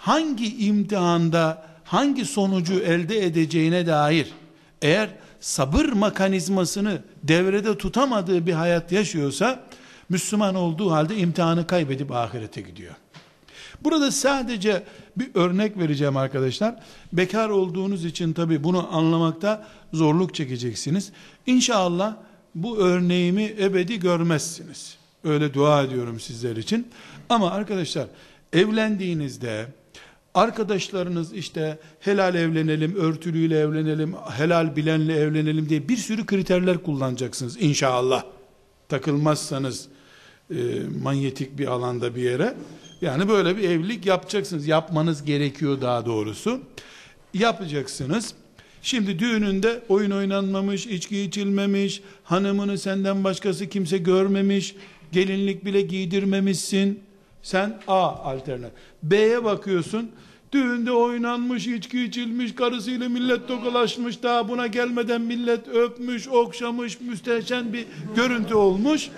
hangi 0.01 0.65
imtihanda 0.65 1.65
hangi 1.83 2.25
sonucu 2.25 2.79
elde 2.79 3.25
edeceğine 3.25 3.87
dair 3.87 4.27
eğer 4.81 5.09
sabır 5.39 5.85
mekanizmasını 5.85 7.01
devrede 7.23 7.77
tutamadığı 7.77 8.45
bir 8.45 8.53
hayat 8.53 8.91
yaşıyorsa 8.91 9.63
Müslüman 10.09 10.55
olduğu 10.55 10.91
halde 10.91 11.17
imtihanı 11.17 11.67
kaybedip 11.67 12.11
ahirete 12.11 12.61
gidiyor. 12.61 12.95
Burada 13.83 14.11
sadece 14.11 14.83
bir 15.17 15.29
örnek 15.33 15.77
vereceğim 15.77 16.17
arkadaşlar. 16.17 16.75
Bekar 17.13 17.49
olduğunuz 17.49 18.05
için 18.05 18.33
tabi 18.33 18.63
bunu 18.63 18.95
anlamakta 18.95 19.67
zorluk 19.93 20.35
çekeceksiniz. 20.35 21.11
İnşallah 21.45 22.15
bu 22.55 22.77
örneğimi 22.77 23.43
ebedi 23.59 23.99
görmezsiniz. 23.99 24.97
Öyle 25.23 25.53
dua 25.53 25.83
ediyorum 25.83 26.19
sizler 26.19 26.55
için. 26.55 26.87
Ama 27.29 27.51
arkadaşlar 27.51 28.07
evlendiğinizde 28.53 29.67
arkadaşlarınız 30.33 31.33
işte 31.33 31.79
helal 31.99 32.35
evlenelim, 32.35 32.95
örtülüyle 32.95 33.59
evlenelim, 33.59 34.15
helal 34.37 34.75
bilenle 34.75 35.15
evlenelim 35.15 35.69
diye 35.69 35.89
bir 35.89 35.97
sürü 35.97 36.25
kriterler 36.25 36.77
kullanacaksınız 36.77 37.61
inşallah. 37.61 38.23
Takılmazsanız 38.89 39.87
e, 40.49 40.55
manyetik 41.03 41.57
bir 41.57 41.67
alanda 41.67 42.15
bir 42.15 42.21
yere. 42.21 42.55
Yani 43.01 43.29
böyle 43.29 43.57
bir 43.57 43.63
evlilik 43.63 44.05
yapacaksınız. 44.05 44.67
Yapmanız 44.67 45.23
gerekiyor 45.23 45.81
daha 45.81 46.05
doğrusu. 46.05 46.61
Yapacaksınız. 47.33 48.33
Şimdi 48.81 49.19
düğününde 49.19 49.83
oyun 49.89 50.11
oynanmamış, 50.11 50.87
içki 50.87 51.21
içilmemiş, 51.21 52.01
hanımını 52.23 52.77
senden 52.77 53.23
başkası 53.23 53.69
kimse 53.69 53.97
görmemiş, 53.97 54.75
gelinlik 55.11 55.65
bile 55.65 55.81
giydirmemişsin. 55.81 56.99
Sen 57.43 57.79
A 57.87 58.07
alternatif. 58.09 58.77
B'ye 59.03 59.43
bakıyorsun. 59.43 60.11
Düğünde 60.51 60.91
oynanmış, 60.91 61.67
içki 61.67 62.03
içilmiş, 62.03 62.55
karısıyla 62.55 63.09
millet 63.09 63.47
tokalaşmış, 63.47 64.23
daha 64.23 64.49
buna 64.49 64.67
gelmeden 64.67 65.21
millet 65.21 65.67
öpmüş, 65.67 66.27
okşamış, 66.27 67.01
müstehcen 67.01 67.73
bir 67.73 67.85
görüntü 68.15 68.55
olmuş. 68.55 69.09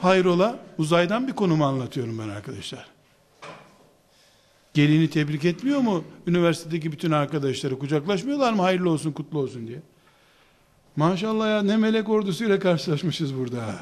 Hayrola, 0.00 0.58
uzaydan 0.78 1.28
bir 1.28 1.32
konumu 1.32 1.64
anlatıyorum 1.64 2.18
ben 2.18 2.28
arkadaşlar. 2.28 2.86
Gelini 4.74 5.10
tebrik 5.10 5.44
etmiyor 5.44 5.80
mu? 5.80 6.04
Üniversitedeki 6.26 6.92
bütün 6.92 7.10
arkadaşları 7.10 7.78
kucaklaşmıyorlar 7.78 8.52
mı? 8.52 8.62
Hayırlı 8.62 8.90
olsun, 8.90 9.12
kutlu 9.12 9.38
olsun 9.38 9.66
diye. 9.66 9.82
Maşallah 10.96 11.48
ya 11.48 11.62
ne 11.62 11.76
melek 11.76 12.08
ordusuyla 12.08 12.58
karşılaşmışız 12.58 13.36
burada. 13.36 13.74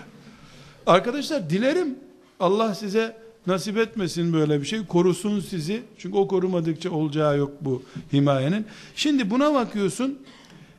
Arkadaşlar 0.86 1.50
dilerim 1.50 1.98
Allah 2.42 2.74
size 2.74 3.16
nasip 3.46 3.78
etmesin 3.78 4.32
böyle 4.32 4.60
bir 4.60 4.66
şey. 4.66 4.86
Korusun 4.86 5.40
sizi. 5.40 5.82
Çünkü 5.98 6.16
o 6.16 6.28
korumadıkça 6.28 6.90
olacağı 6.90 7.38
yok 7.38 7.52
bu 7.60 7.82
himayenin. 8.12 8.66
Şimdi 8.96 9.30
buna 9.30 9.54
bakıyorsun. 9.54 10.18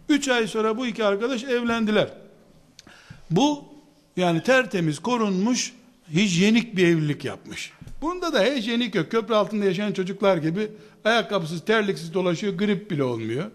Üç 0.10 0.28
ay 0.28 0.48
sonra 0.48 0.78
bu 0.78 0.88
iki 0.88 1.04
arkadaş 1.04 1.44
evlendiler. 1.44 2.10
Bu 3.32 3.64
yani 4.18 4.44
tertemiz 4.44 5.00
korunmuş 5.00 5.74
hijyenik 6.14 6.78
bir 6.78 6.88
evlilik 6.88 7.26
yapmış. 7.26 7.72
Bunda 8.02 8.34
da 8.34 8.44
hijyenik 8.44 8.96
yok. 8.96 9.12
Köprü 9.12 9.34
altında 9.34 9.66
yaşayan 9.66 9.92
çocuklar 9.92 10.38
gibi 10.38 10.68
ayakkabısız 11.06 11.66
terliksiz 11.66 12.14
dolaşıyor 12.14 12.54
grip 12.54 12.92
bile 12.92 13.04
olmuyor. 13.04 13.52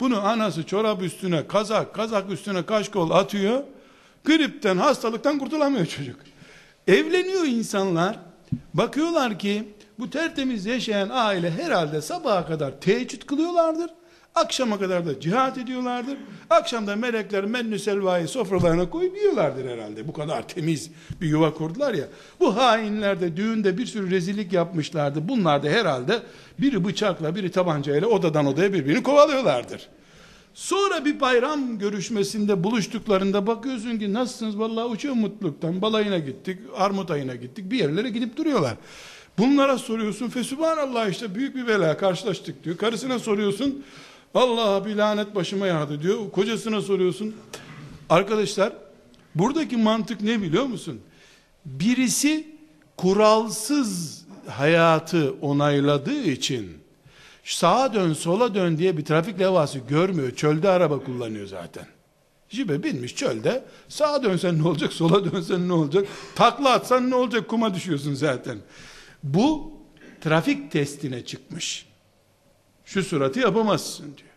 Bunu 0.00 0.20
anası 0.26 0.62
çorap 0.62 1.02
üstüne 1.02 1.46
kazak 1.46 1.94
kazak 1.94 2.30
üstüne 2.30 2.66
kaşkol 2.66 3.10
atıyor. 3.10 3.62
Gripten 4.24 4.76
hastalıktan 4.76 5.38
kurtulamıyor 5.38 5.86
çocuk. 5.86 6.16
Evleniyor 6.86 7.44
insanlar. 7.44 8.18
Bakıyorlar 8.74 9.38
ki 9.38 9.68
bu 9.98 10.10
tertemiz 10.10 10.66
yaşayan 10.66 11.08
aile 11.12 11.50
herhalde 11.50 12.02
sabaha 12.02 12.46
kadar 12.46 12.80
teheccüd 12.80 13.22
kılıyorlardır. 13.22 13.90
Akşama 14.34 14.78
kadar 14.78 15.06
da 15.06 15.20
cihat 15.20 15.58
ediyorlardır. 15.58 16.18
Akşamda 16.50 16.96
melekler 16.96 17.44
mennü 17.44 17.78
selvayı 17.78 18.28
sofralarına 18.28 18.90
koyup 18.90 19.16
yiyorlardır 19.16 19.70
herhalde. 19.70 20.08
Bu 20.08 20.12
kadar 20.12 20.48
temiz 20.48 20.90
bir 21.20 21.28
yuva 21.28 21.54
kurdular 21.54 21.94
ya. 21.94 22.04
Bu 22.40 22.56
hainler 22.56 23.20
de 23.20 23.36
düğünde 23.36 23.78
bir 23.78 23.86
sürü 23.86 24.10
rezillik 24.10 24.52
yapmışlardı. 24.52 25.28
Bunlar 25.28 25.62
da 25.62 25.68
herhalde 25.68 26.22
biri 26.58 26.84
bıçakla 26.84 27.34
biri 27.34 27.50
tabancayla 27.50 28.08
odadan 28.08 28.46
odaya 28.46 28.72
birbirini 28.72 29.02
kovalıyorlardır. 29.02 29.88
Sonra 30.56 31.04
bir 31.04 31.20
bayram 31.20 31.78
görüşmesinde 31.78 32.64
buluştuklarında 32.64 33.46
bakıyorsun 33.46 33.98
ki 33.98 34.12
nasılsınız 34.12 34.58
vallahi 34.58 34.84
uçuyor 34.84 35.14
mutluluktan 35.14 35.82
balayına 35.82 36.18
gittik 36.18 36.58
armut 36.76 37.10
ayına 37.10 37.34
gittik 37.34 37.70
bir 37.70 37.78
yerlere 37.78 38.10
gidip 38.10 38.36
duruyorlar. 38.36 38.76
Bunlara 39.38 39.78
soruyorsun 39.78 40.28
fesubhanallah 40.28 41.08
işte 41.08 41.34
büyük 41.34 41.54
bir 41.54 41.66
bela 41.66 41.96
karşılaştık 41.96 42.64
diyor. 42.64 42.76
Karısına 42.76 43.18
soruyorsun 43.18 43.84
vallahi 44.34 44.84
bir 44.84 44.96
lanet 44.96 45.34
başıma 45.34 45.66
yağdı 45.66 46.02
diyor. 46.02 46.30
Kocasına 46.30 46.80
soruyorsun. 46.80 47.36
Arkadaşlar 48.10 48.72
buradaki 49.34 49.76
mantık 49.76 50.20
ne 50.20 50.42
biliyor 50.42 50.64
musun? 50.64 51.00
Birisi 51.64 52.46
kuralsız 52.96 54.22
hayatı 54.46 55.34
onayladığı 55.40 56.22
için 56.22 56.85
sağa 57.54 57.94
dön 57.94 58.12
sola 58.12 58.54
dön 58.54 58.78
diye 58.78 58.96
bir 58.96 59.04
trafik 59.04 59.40
levhası 59.40 59.78
görmüyor. 59.78 60.30
Çölde 60.30 60.68
araba 60.68 61.04
kullanıyor 61.04 61.46
zaten. 61.46 61.86
Jibe 62.48 62.82
binmiş 62.82 63.16
çölde. 63.16 63.64
Sağa 63.88 64.22
dönsen 64.22 64.58
ne 64.58 64.68
olacak, 64.68 64.92
sola 64.92 65.32
dönsen 65.32 65.68
ne 65.68 65.72
olacak? 65.72 66.06
Takla 66.34 66.70
atsan 66.70 67.10
ne 67.10 67.14
olacak? 67.14 67.48
Kuma 67.48 67.74
düşüyorsun 67.74 68.14
zaten. 68.14 68.58
Bu 69.22 69.72
trafik 70.20 70.70
testine 70.72 71.24
çıkmış. 71.24 71.86
Şu 72.84 73.02
suratı 73.02 73.40
yapamazsın 73.40 74.04
diyor. 74.04 74.30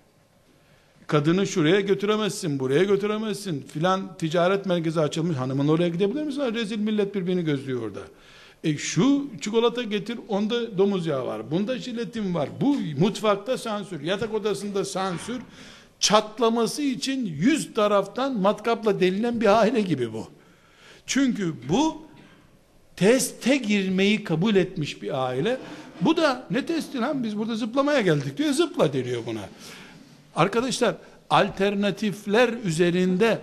Kadını 1.08 1.48
şuraya 1.48 1.80
götüremezsin, 1.80 2.60
buraya 2.60 2.84
götüremezsin. 2.84 3.62
Filan 3.62 4.18
ticaret 4.18 4.66
merkezi 4.66 5.00
açılmış. 5.00 5.38
Hanımın 5.38 5.68
oraya 5.68 5.90
gidebilir 5.90 6.24
misin? 6.24 6.54
Rezil 6.54 6.80
millet 6.80 7.16
birbirini 7.16 7.44
gözlüyor 7.44 7.82
orada. 7.82 8.00
E 8.64 8.78
şu 8.78 9.28
çikolata 9.42 9.84
getir, 9.84 10.20
onda 10.28 10.78
domuz 10.78 11.06
yağı 11.08 11.26
var. 11.26 11.52
Bunda 11.52 11.78
jiletin 11.78 12.34
var. 12.34 12.50
Bu 12.62 12.76
mutfakta 13.00 13.58
sansür, 13.58 14.02
yatak 14.02 14.34
odasında 14.34 14.86
sansür. 14.86 15.42
Çatlaması 16.00 16.82
için 16.82 17.26
yüz 17.26 17.74
taraftan 17.74 18.40
matkapla 18.40 19.00
delilen 19.00 19.42
bir 19.42 19.60
aile 19.60 19.82
gibi 19.82 20.14
bu. 20.14 20.28
Çünkü 21.06 21.54
bu 21.70 22.02
teste 22.96 23.58
girmeyi 23.58 24.24
kabul 24.24 24.56
etmiş 24.56 25.02
bir 25.02 25.26
aile. 25.26 25.58
Bu 26.02 26.18
da 26.18 26.48
ne 26.52 26.66
testi 26.66 27.00
lan 27.00 27.24
biz 27.24 27.38
burada 27.38 27.56
zıplamaya 27.56 28.02
geldik 28.02 28.38
diyor. 28.38 28.54
Zıpla 28.54 28.94
deniyor 28.94 29.26
buna. 29.26 29.50
Arkadaşlar 30.36 30.96
alternatifler 31.30 32.50
üzerinde 32.64 33.42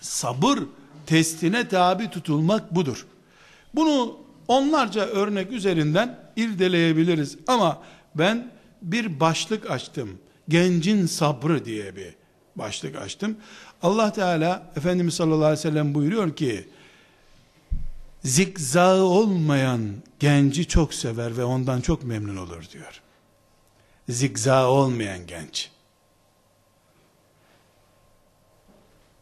sabır 0.00 0.58
testine 1.06 1.68
tabi 1.68 2.10
tutulmak 2.10 2.74
budur. 2.74 3.06
Bunu 3.74 4.18
onlarca 4.48 5.06
örnek 5.06 5.52
üzerinden 5.52 6.18
irdeleyebiliriz 6.36 7.36
ama 7.46 7.82
ben 8.14 8.50
bir 8.82 9.20
başlık 9.20 9.70
açtım. 9.70 10.18
Gencin 10.48 11.06
sabrı 11.06 11.64
diye 11.64 11.96
bir 11.96 12.14
başlık 12.56 12.96
açtım. 12.96 13.36
Allah 13.82 14.12
Teala 14.12 14.72
Efendimiz 14.76 15.14
sallallahu 15.14 15.44
aleyhi 15.44 15.58
ve 15.58 15.62
sellem 15.62 15.94
buyuruyor 15.94 16.36
ki 16.36 16.68
zikzağı 18.24 19.02
olmayan 19.02 19.94
genci 20.18 20.68
çok 20.68 20.94
sever 20.94 21.36
ve 21.36 21.44
ondan 21.44 21.80
çok 21.80 22.04
memnun 22.04 22.36
olur 22.36 22.64
diyor. 22.72 23.02
Zikzağı 24.08 24.68
olmayan 24.68 25.26
genç. 25.26 25.70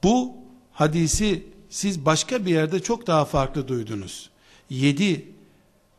Bu 0.03 0.35
hadisi 0.73 1.47
siz 1.71 2.05
başka 2.05 2.47
bir 2.47 2.51
yerde 2.51 2.83
çok 2.83 3.07
daha 3.07 3.25
farklı 3.25 3.69
duydunuz. 3.69 4.31
Yedi 4.71 5.29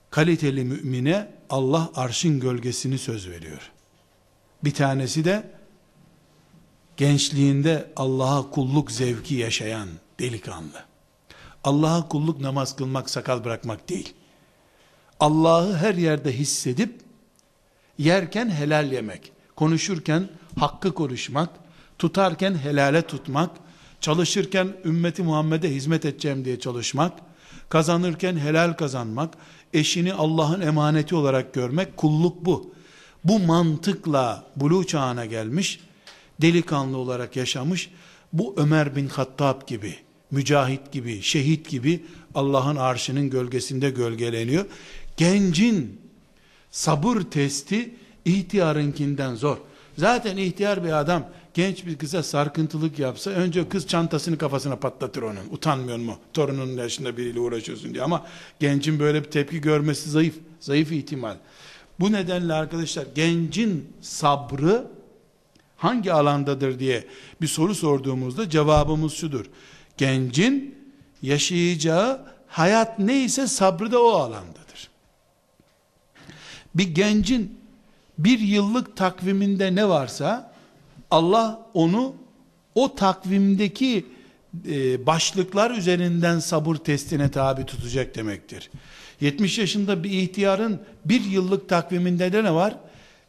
kaliteli 0.10 0.63
mümine 0.63 1.32
Allah 1.49 1.91
arşın 1.95 2.39
gölgesini 2.39 2.97
söz 2.97 3.30
veriyor. 3.30 3.71
Bir 4.63 4.73
tanesi 4.73 5.25
de 5.25 5.51
gençliğinde 6.97 7.91
Allah'a 7.95 8.49
kulluk 8.49 8.91
zevki 8.91 9.36
yaşayan 9.36 9.89
delikanlı. 10.19 10.86
Allah'a 11.63 12.08
kulluk 12.08 12.41
namaz 12.41 12.75
kılmak, 12.75 13.10
sakal 13.10 13.43
bırakmak 13.43 13.89
değil. 13.89 14.13
Allah'ı 15.19 15.75
her 15.77 15.93
yerde 15.93 16.38
hissedip 16.38 17.01
yerken 17.97 18.49
helal 18.49 18.91
yemek, 18.91 19.32
konuşurken 19.56 20.30
hakkı 20.60 20.93
konuşmak, 20.93 21.49
tutarken 21.99 22.56
helale 22.58 23.01
tutmak, 23.01 23.51
çalışırken 24.01 24.77
ümmeti 24.86 25.23
Muhammed'e 25.23 25.75
hizmet 25.75 26.06
edeceğim 26.06 26.45
diye 26.45 26.60
çalışmak, 26.60 27.13
kazanırken 27.69 28.38
helal 28.38 28.73
kazanmak, 28.73 29.34
eşini 29.73 30.13
Allah'ın 30.13 30.62
emaneti 30.62 31.15
olarak 31.15 31.53
görmek, 31.53 31.97
kulluk 31.97 32.45
bu. 32.45 32.73
Bu 33.23 33.39
mantıkla 33.39 34.45
buluğ 34.56 34.88
çağına 34.88 35.25
gelmiş, 35.25 35.80
delikanlı 36.41 36.97
olarak 36.97 37.36
yaşamış, 37.36 37.89
bu 38.34 38.53
Ömer 38.58 38.95
bin 38.95 39.08
Hattab 39.08 39.67
gibi, 39.67 39.95
mücahit 40.32 40.91
gibi, 40.91 41.21
şehit 41.21 41.69
gibi 41.69 42.06
Allah'ın 42.36 42.75
arşının 42.75 43.30
gölgesinde 43.30 43.89
gölgeleniyor. 43.89 44.65
Gencin 45.17 46.01
sabır 46.71 47.21
testi 47.21 47.95
ihtiyarınkinden 48.25 49.36
zor. 49.36 49.58
Zaten 49.97 50.38
ihtiyar 50.38 50.84
bir 50.84 50.99
adam 50.99 51.30
genç 51.58 51.86
bir 51.86 51.98
kıza 51.98 52.24
sarkıntılık 52.24 53.00
yapsa 53.00 53.32
önce 53.32 53.70
kız 53.70 53.88
çantasını 53.88 54.38
kafasına 54.38 54.76
patlatır 54.76 55.22
onun. 55.22 55.50
Utanmıyor 55.52 55.98
mu? 55.98 56.17
Torunun 56.34 56.78
yaşında 56.78 57.17
biriyle 57.17 57.39
uğraşıyorsun 57.39 57.93
diye. 57.93 58.04
Ama 58.04 58.26
gencin 58.60 59.00
böyle 59.00 59.24
bir 59.24 59.32
tepki 59.32 59.62
görmesi 59.62 60.10
zayıf. 60.10 60.36
Zayıf 60.60 60.91
ihtimal. 60.91 61.36
Bu 62.00 62.12
nedenle 62.12 62.54
arkadaşlar 62.54 63.06
gencin 63.15 63.93
sabrı 64.02 64.88
hangi 65.78 66.13
alandadır 66.13 66.80
diye 66.80 67.08
bir 67.41 67.48
soru 67.48 67.76
sorduğumuzda 67.76 68.50
cevabımız 68.50 69.13
şudur. 69.13 69.46
Gencin 69.98 70.76
yaşayacağı 71.22 72.22
hayat 72.48 73.00
neyse 73.00 73.48
sabrı 73.48 73.91
da 73.91 74.04
o 74.04 74.10
alandadır. 74.10 74.89
Bir 76.76 76.96
gencin 76.96 77.58
bir 78.17 78.39
yıllık 78.39 78.98
takviminde 78.98 79.76
ne 79.76 79.89
varsa 79.89 80.57
Allah 81.12 81.70
onu 81.74 82.15
o 82.76 82.96
takvimdeki 82.96 84.06
e, 84.70 85.06
başlıklar 85.06 85.72
üzerinden 85.72 86.39
sabır 86.39 86.76
testine 86.76 87.32
tabi 87.32 87.65
tutacak 87.65 88.15
demektir. 88.15 88.70
70 89.22 89.58
yaşında 89.58 90.04
bir 90.04 90.10
ihtiyarın 90.10 90.82
bir 91.06 91.22
yıllık 91.22 91.70
takviminde 91.70 92.34
de 92.34 92.43
ne 92.43 92.54
var? 92.54 92.76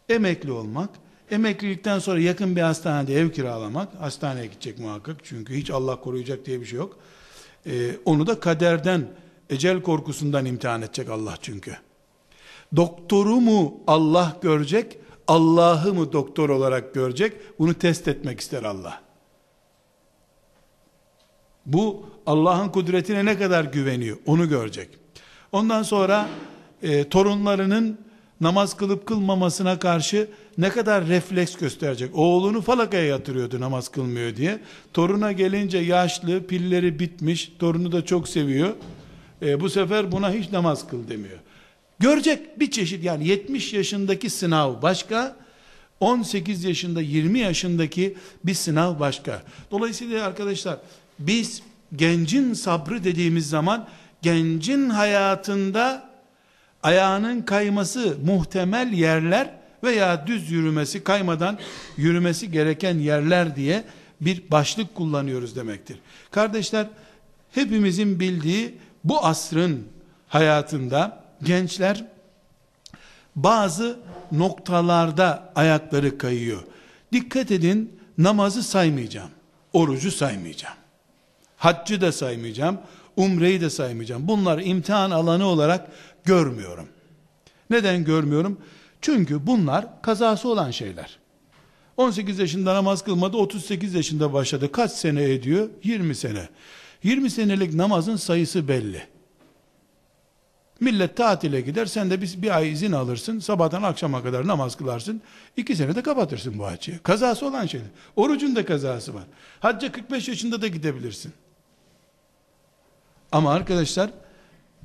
Emekli 0.09 0.53
olmak, 0.53 0.91
emeklilikten 1.31 1.99
sonra 1.99 2.21
yakın 2.21 2.57
bir 2.57 2.61
hastanede 2.61 3.15
ev 3.15 3.31
kiralamak, 3.31 3.89
hastaneye 4.01 4.47
gidecek 4.47 4.79
muhakkak 4.79 5.17
çünkü 5.23 5.55
hiç 5.55 5.71
Allah 5.71 6.01
koruyacak 6.01 6.47
diye 6.47 6.61
bir 6.61 6.67
şey 6.67 6.79
yok. 6.79 6.99
Ee, 7.67 7.91
onu 8.05 8.27
da 8.27 8.41
kaderden, 8.41 9.09
ecel 9.51 9.83
korkusundan 9.83 10.47
imtihan 10.47 10.83
edecek 10.83 11.09
Allah 11.09 11.35
çünkü. 11.43 11.77
Doktoru 12.77 13.41
mu 13.41 13.81
Allah 13.87 14.37
görecek, 14.43 14.99
Allah'ı 15.29 15.95
mı 15.95 16.13
doktor 16.13 16.49
olarak 16.49 16.95
görecek? 16.95 17.33
Bunu 17.59 17.75
test 17.75 18.09
etmek 18.09 18.41
ister 18.41 18.63
Allah. 18.63 19.01
Bu 21.67 22.07
Allah'ın 22.27 22.69
kudretine 22.69 23.25
ne 23.25 23.39
kadar 23.39 23.65
güveniyor 23.65 24.17
onu 24.27 24.49
görecek. 24.49 24.89
Ondan 25.53 25.83
sonra 25.83 26.29
e, 26.83 27.09
torunlarının 27.09 27.99
namaz 28.41 28.77
kılıp 28.77 29.07
kılmamasına 29.07 29.79
karşı 29.79 30.29
ne 30.59 30.71
kadar 30.71 31.07
refleks 31.07 31.57
gösterecek. 31.57 32.11
Oğlunu 32.15 32.61
falakaya 32.61 33.05
yatırıyordu 33.05 33.61
namaz 33.61 33.89
kılmıyor 33.89 34.37
diye. 34.37 34.61
Toruna 34.95 35.33
gelince 35.33 35.79
yaşlı, 35.79 36.47
pilleri 36.47 36.99
bitmiş, 36.99 37.53
torunu 37.59 37.93
da 37.93 38.05
çok 38.05 38.29
seviyor. 38.29 38.71
E, 39.43 39.61
bu 39.61 39.71
sefer 39.71 40.13
buna 40.13 40.33
hiç 40.33 40.53
namaz 40.53 40.89
kıl 40.89 41.09
demiyor. 41.09 41.39
Görecek 41.99 42.61
bir 42.61 42.71
çeşit 42.71 43.05
yani 43.05 43.29
70 43.29 43.73
yaşındaki 43.73 44.31
sınav 44.31 44.83
başka, 44.83 45.37
18 46.01 46.65
yaşında 46.65 47.01
20 47.01 47.39
yaşındaki 47.39 48.17
bir 48.45 48.55
sınav 48.55 49.01
başka. 49.01 49.43
Dolayısıyla 49.71 50.27
arkadaşlar 50.27 50.79
biz 51.19 51.63
gencin 51.97 52.55
sabrı 52.55 53.05
dediğimiz 53.05 53.49
zaman 53.49 53.89
gencin 54.23 54.91
hayatında 54.91 56.11
ayağının 56.83 57.43
kayması 57.43 58.17
muhtemel 58.25 58.93
yerler 58.93 59.55
veya 59.85 60.27
düz 60.27 60.51
yürümesi 60.51 61.05
kaymadan 61.05 61.59
yürümesi 61.97 62.51
gereken 62.51 62.99
yerler 62.99 63.57
diye 63.57 63.85
bir 64.21 64.51
başlık 64.51 64.95
kullanıyoruz 64.95 65.57
demektir. 65.57 65.99
Kardeşler 66.31 66.87
hepimizin 67.53 68.21
bildiği 68.21 68.75
bu 69.05 69.25
asrın 69.25 69.85
hayatında 70.29 71.28
gençler 71.43 72.05
bazı 73.37 73.99
noktalarda 74.33 75.53
ayakları 75.55 76.19
kayıyor. 76.19 76.63
Dikkat 77.13 77.51
edin 77.51 78.01
namazı 78.19 78.63
saymayacağım. 78.63 79.31
Orucu 79.73 80.11
saymayacağım. 80.11 80.77
Haccı 81.57 82.01
da 82.01 82.13
saymayacağım. 82.13 82.79
Umreyi 83.17 83.61
de 83.61 83.71
saymayacağım. 83.71 84.29
Bunları 84.29 84.63
imtihan 84.63 85.11
alanı 85.11 85.47
olarak 85.47 85.89
görmüyorum. 86.25 86.89
Neden 87.71 88.05
görmüyorum? 88.05 88.59
Çünkü 89.01 89.47
bunlar 89.47 90.03
kazası 90.03 90.49
olan 90.49 90.71
şeyler. 90.71 91.19
18 91.97 92.39
yaşında 92.39 92.75
namaz 92.75 93.05
kılmadı, 93.05 93.37
38 93.37 93.95
yaşında 93.95 94.33
başladı. 94.33 94.73
Kaç 94.73 94.93
sene 94.93 95.23
ediyor? 95.33 95.69
20 95.85 96.15
sene. 96.15 96.49
20 97.03 97.31
senelik 97.31 97.75
namazın 97.75 98.17
sayısı 98.17 98.69
belli. 98.69 99.03
Millet 100.81 101.17
tatile 101.17 101.61
gider, 101.61 101.87
sen 101.87 102.11
de 102.11 102.23
bir, 102.23 102.43
bir 102.43 102.57
ay 102.57 102.73
izin 102.73 102.93
alırsın, 102.93 103.39
sabahtan 103.39 103.83
akşama 103.83 104.23
kadar 104.23 104.47
namaz 104.47 104.77
kılarsın, 104.77 105.23
iki 105.57 105.77
senede 105.77 106.03
kapatırsın 106.03 106.59
bu 106.59 106.67
hacı. 106.67 107.03
Kazası 107.03 107.47
olan 107.47 107.67
şeyler. 107.67 107.87
Orucun 108.17 108.57
da 108.57 108.65
kazası 108.65 109.15
var. 109.15 109.23
Hacca 109.61 109.93
45 109.93 110.29
yaşında 110.29 110.63
da 110.63 110.69
gidebilirsin. 110.69 111.33
Ama 113.33 113.53
arkadaşlar, 113.53 114.11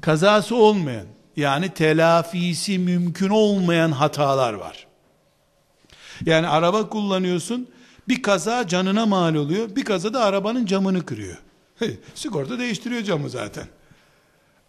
kazası 0.01 0.55
olmayan, 0.55 1.05
yani 1.37 1.69
telafisi 1.69 2.79
mümkün 2.79 3.29
olmayan 3.29 3.91
hatalar 3.91 4.53
var. 4.53 4.87
Yani 6.25 6.47
araba 6.47 6.89
kullanıyorsun, 6.89 7.67
bir 8.07 8.21
kaza 8.21 8.67
canına 8.67 9.05
mal 9.05 9.35
oluyor, 9.35 9.75
bir 9.75 9.85
kaza 9.85 10.13
da 10.13 10.23
arabanın 10.23 10.65
camını 10.65 11.05
kırıyor. 11.05 11.37
Sigorta 12.15 12.59
değiştiriyor 12.59 13.03
camı 13.03 13.29
zaten. 13.29 13.67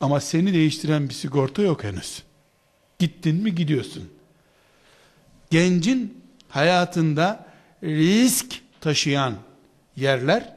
Ama 0.01 0.21
seni 0.21 0.53
değiştiren 0.53 1.09
bir 1.09 1.15
sigorta 1.15 1.63
yok 1.63 1.85
henüz. 1.85 2.23
Gittin 2.99 3.37
mi 3.37 3.55
gidiyorsun. 3.55 4.11
Gencin 5.51 6.25
hayatında 6.49 7.47
risk 7.83 8.47
taşıyan 8.81 9.35
yerler, 9.97 10.57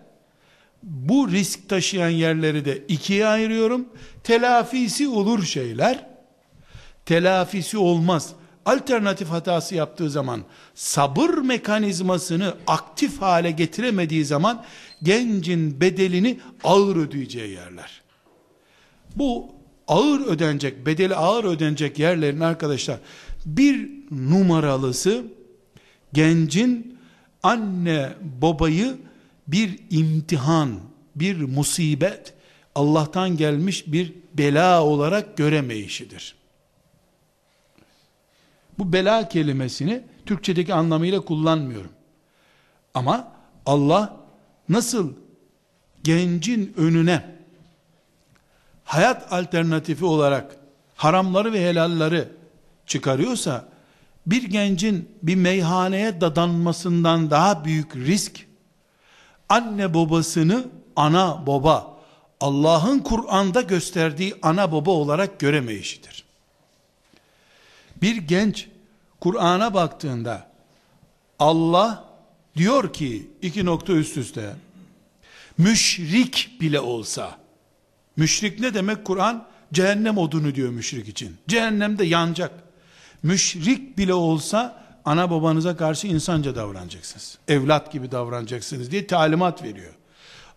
bu 0.84 1.32
risk 1.32 1.70
taşıyan 1.70 2.10
yerleri 2.10 2.66
de 2.66 2.84
ikiye 2.88 3.28
ayırıyorum. 3.28 3.88
Telafisi 4.24 5.08
olur 5.08 5.44
şeyler, 5.44 6.10
telafisi 7.06 7.78
olmaz. 7.78 8.34
Alternatif 8.66 9.30
hatası 9.30 9.76
yaptığı 9.76 10.10
zaman, 10.10 10.42
sabır 10.76 11.30
mekanizmasını 11.30 12.54
aktif 12.68 13.22
hale 13.22 13.52
getiremediği 13.52 14.26
zaman, 14.26 14.66
gencin 15.04 15.82
bedelini 15.82 16.40
ağır 16.64 16.96
ödeyeceği 16.96 17.52
yerler. 17.52 18.02
Bu 19.18 19.56
ağır 19.88 20.20
ödenecek, 20.20 20.86
bedeli 20.86 21.16
ağır 21.16 21.44
ödenecek 21.44 22.00
yerlerin 22.00 22.40
arkadaşlar 22.40 23.00
bir 23.46 23.90
numaralısı 24.12 25.24
gencin 26.14 27.00
anne 27.44 28.14
babayı 28.42 28.98
bir 29.48 29.80
imtihan, 29.90 30.80
bir 31.16 31.42
musibet, 31.42 32.34
Allah'tan 32.76 33.38
gelmiş 33.38 33.88
bir 33.88 34.14
bela 34.34 34.84
olarak 34.84 35.38
göremeyişidir. 35.38 36.36
Bu 38.80 38.94
bela 38.94 39.30
kelimesini 39.30 40.02
Türkçedeki 40.26 40.74
anlamıyla 40.74 41.22
kullanmıyorum. 41.22 41.92
Ama 42.94 43.32
Allah 43.66 44.18
nasıl 44.70 45.14
gencin 46.04 46.74
önüne 46.78 47.37
hayat 48.88 49.34
alternatifi 49.34 50.06
olarak 50.06 50.56
haramları 50.96 51.54
ve 51.54 51.70
helalları 51.70 52.30
çıkarıyorsa 52.86 53.66
bir 54.28 54.44
gencin 54.44 55.10
bir 55.24 55.36
meyhaneye 55.36 56.22
dadanmasından 56.22 57.32
daha 57.32 57.66
büyük 57.66 57.96
risk 57.96 58.46
anne 59.50 59.94
babasını 59.94 60.66
ana 60.96 61.48
baba 61.48 61.98
Allah'ın 62.42 63.00
Kur'an'da 63.00 63.62
gösterdiği 63.62 64.36
ana 64.42 64.72
baba 64.72 64.92
olarak 64.92 65.40
göremeyişidir. 65.40 66.24
Bir 68.02 68.16
genç 68.16 68.68
Kur'an'a 69.20 69.74
baktığında 69.74 70.48
Allah 71.40 72.04
diyor 72.56 72.94
ki 72.94 73.32
iki 73.42 73.66
nokta 73.66 73.94
üst 73.94 74.18
üste 74.18 74.56
müşrik 75.58 76.62
bile 76.62 76.80
olsa 76.80 77.47
Müşrik 78.18 78.60
ne 78.60 78.74
demek 78.74 79.06
Kur'an? 79.06 79.48
Cehennem 79.74 80.18
odunu 80.18 80.56
diyor 80.56 80.70
müşrik 80.70 81.08
için. 81.08 81.38
Cehennemde 81.48 82.06
yanacak. 82.06 82.52
Müşrik 83.24 83.98
bile 83.98 84.14
olsa 84.14 84.84
ana 85.06 85.30
babanıza 85.30 85.78
karşı 85.78 86.08
insanca 86.08 86.56
davranacaksınız. 86.56 87.38
Evlat 87.48 87.92
gibi 87.92 88.12
davranacaksınız 88.12 88.92
diye 88.92 89.08
talimat 89.08 89.64
veriyor. 89.64 89.94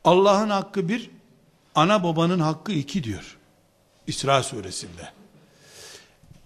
Allah'ın 0.04 0.50
hakkı 0.50 0.88
bir, 0.88 1.10
ana 1.74 2.04
babanın 2.04 2.40
hakkı 2.40 2.72
iki 2.72 3.04
diyor. 3.04 3.36
İsra 4.06 4.42
suresinde. 4.42 5.12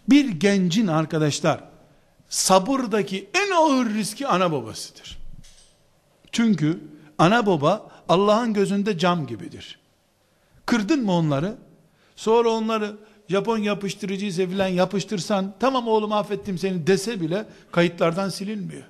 Bir 0.08 0.28
gencin 0.28 0.86
arkadaşlar 0.86 1.60
sabırdaki 2.28 3.30
en 3.34 3.50
ağır 3.50 3.94
riski 3.94 4.26
ana 4.26 4.52
babasıdır. 4.52 5.18
Çünkü 6.32 6.80
ana 7.18 7.46
baba 7.46 7.90
Allah'ın 8.08 8.54
gözünde 8.54 8.98
cam 8.98 9.26
gibidir. 9.26 9.78
Kırdın 10.74 11.04
mı 11.04 11.12
onları? 11.12 11.56
Sonra 12.16 12.50
onları 12.50 12.96
Japon 13.28 13.58
yapıştırıcıysa 13.58 14.46
filan 14.46 14.68
yapıştırsan 14.68 15.54
tamam 15.60 15.88
oğlum 15.88 16.12
affettim 16.12 16.58
seni 16.58 16.86
dese 16.86 17.20
bile 17.20 17.46
kayıtlardan 17.72 18.28
silinmiyor. 18.28 18.82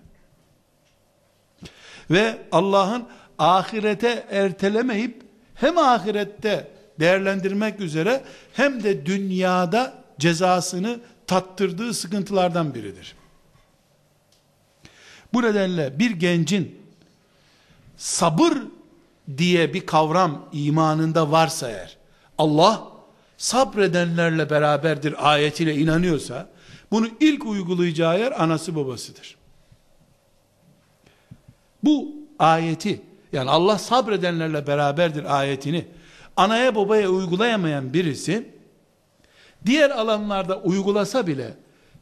Ve 2.11 2.39
Allah'ın 2.53 3.07
ahirete 3.39 4.27
ertelemeyip 4.31 5.23
hem 5.55 5.79
ahirette 5.79 6.71
değerlendirmek 7.01 7.81
üzere 7.81 8.25
hem 8.53 8.83
de 8.83 9.07
dünyada 9.07 9.95
cezasını 10.19 11.01
tattırdığı 11.27 11.95
sıkıntılardan 11.95 12.75
biridir. 12.75 13.17
Bu 15.33 15.43
nedenle 15.43 15.99
bir 15.99 16.11
gencin 16.11 16.79
sabır 17.97 18.53
diye 19.39 19.75
bir 19.75 19.87
kavram 19.87 20.49
imanında 20.53 21.31
varsa 21.31 21.71
eğer, 21.71 21.97
Allah 22.39 22.89
sabredenlerle 23.37 24.51
beraberdir 24.51 25.33
ayetiyle 25.33 25.75
inanıyorsa, 25.75 26.49
bunu 26.91 27.09
ilk 27.21 27.47
uygulayacağı 27.47 28.21
yer 28.21 28.43
anası 28.43 28.77
babasıdır. 28.77 29.37
Bu 31.85 32.15
ayeti, 32.39 33.03
yani 33.33 33.51
Allah 33.51 33.79
sabredenlerle 33.79 34.67
beraberdir 34.67 35.39
ayetini, 35.39 35.87
anaya 36.37 36.75
babaya 36.75 37.09
uygulayamayan 37.09 37.93
birisi, 37.93 38.49
diğer 39.67 39.91
alanlarda 39.91 40.61
uygulasa 40.61 41.27
bile, 41.27 41.55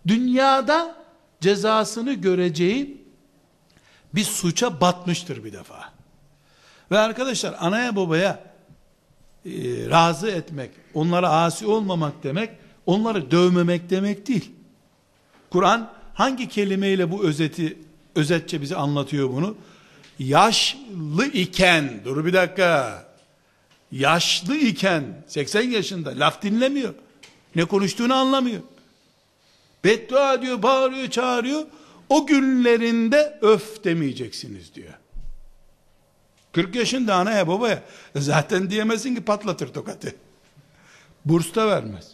dünyada 0.07 0.97
cezasını 1.41 2.13
göreceği 2.13 3.03
bir 4.15 4.25
suça 4.25 4.81
batmıştır 4.81 5.45
bir 5.45 5.53
defa. 5.53 5.92
Ve 6.93 6.99
arkadaşlar 6.99 7.55
anaya 7.59 7.97
babaya 7.97 8.45
e, 9.47 9.51
razı 9.91 10.31
etmek, 10.31 10.71
onlara 10.95 11.29
asi 11.29 11.67
olmamak 11.67 12.23
demek, 12.23 12.51
onları 12.87 13.31
dövmemek 13.31 13.91
demek 13.91 14.29
değil. 14.29 14.51
Kur'an 15.51 15.93
hangi 16.15 16.49
kelimeyle 16.49 17.11
bu 17.11 17.25
özeti 17.25 17.79
özetçe 18.15 18.63
bize 18.63 18.77
anlatıyor 18.77 19.33
bunu? 19.33 19.57
Yaşlı 20.19 21.27
iken, 21.33 22.01
dur 22.05 22.25
bir 22.25 22.33
dakika. 22.33 23.05
Yaşlı 23.93 24.57
iken, 24.57 25.25
80 25.27 25.63
yaşında 25.63 26.11
laf 26.17 26.43
dinlemiyor. 26.43 26.95
Ne 27.55 27.65
konuştuğunu 27.65 28.15
anlamıyor. 28.15 28.61
Beddua 29.85 30.43
diyor, 30.43 30.63
bağırıyor, 30.63 31.11
çağırıyor. 31.11 31.63
O 32.09 32.27
günlerinde 32.27 33.39
öf 33.43 33.85
demeyeceksiniz 33.85 34.75
diyor. 34.75 34.95
40 36.53 36.75
yaşında 36.75 37.15
anaya 37.15 37.49
babaya 37.49 37.83
zaten 38.17 38.71
diyemezsin 38.71 39.15
ki 39.15 39.21
patlatır 39.25 39.69
tokatı. 39.69 40.15
Burs 41.25 41.55
da 41.55 41.69
vermez. 41.69 42.13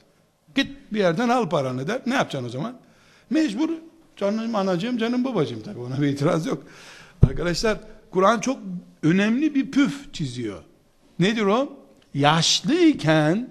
Git 0.54 0.70
bir 0.92 0.98
yerden 0.98 1.28
al 1.28 1.48
paranı 1.48 1.88
der. 1.88 2.00
Ne 2.06 2.14
yapacaksın 2.14 2.48
o 2.48 2.50
zaman? 2.50 2.76
Mecbur 3.30 3.70
canım 4.16 4.54
anacığım 4.54 4.98
canım 4.98 5.24
babacığım 5.24 5.62
tabi 5.62 5.78
ona 5.78 6.00
bir 6.00 6.06
itiraz 6.06 6.46
yok. 6.46 6.62
Arkadaşlar 7.28 7.78
Kur'an 8.10 8.40
çok 8.40 8.58
önemli 9.02 9.54
bir 9.54 9.70
püf 9.70 10.14
çiziyor. 10.14 10.62
Nedir 11.18 11.42
o? 11.42 11.72
Yaşlıyken 12.14 13.50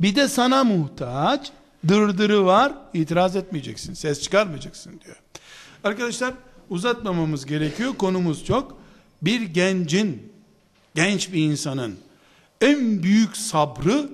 bir 0.00 0.16
de 0.16 0.28
sana 0.28 0.64
muhtaç 0.64 1.52
dırdırı 1.88 2.44
var 2.44 2.72
itiraz 2.94 3.36
etmeyeceksin. 3.36 3.94
Ses 3.94 4.22
çıkarmayacaksın 4.22 5.00
diyor. 5.04 5.16
Arkadaşlar 5.84 6.34
uzatmamamız 6.70 7.46
gerekiyor. 7.46 7.94
Konumuz 7.98 8.44
çok. 8.44 8.77
Bir 9.22 9.40
gencin, 9.42 10.32
genç 10.94 11.32
bir 11.32 11.42
insanın 11.42 11.96
en 12.60 13.02
büyük 13.02 13.36
sabrı 13.36 14.08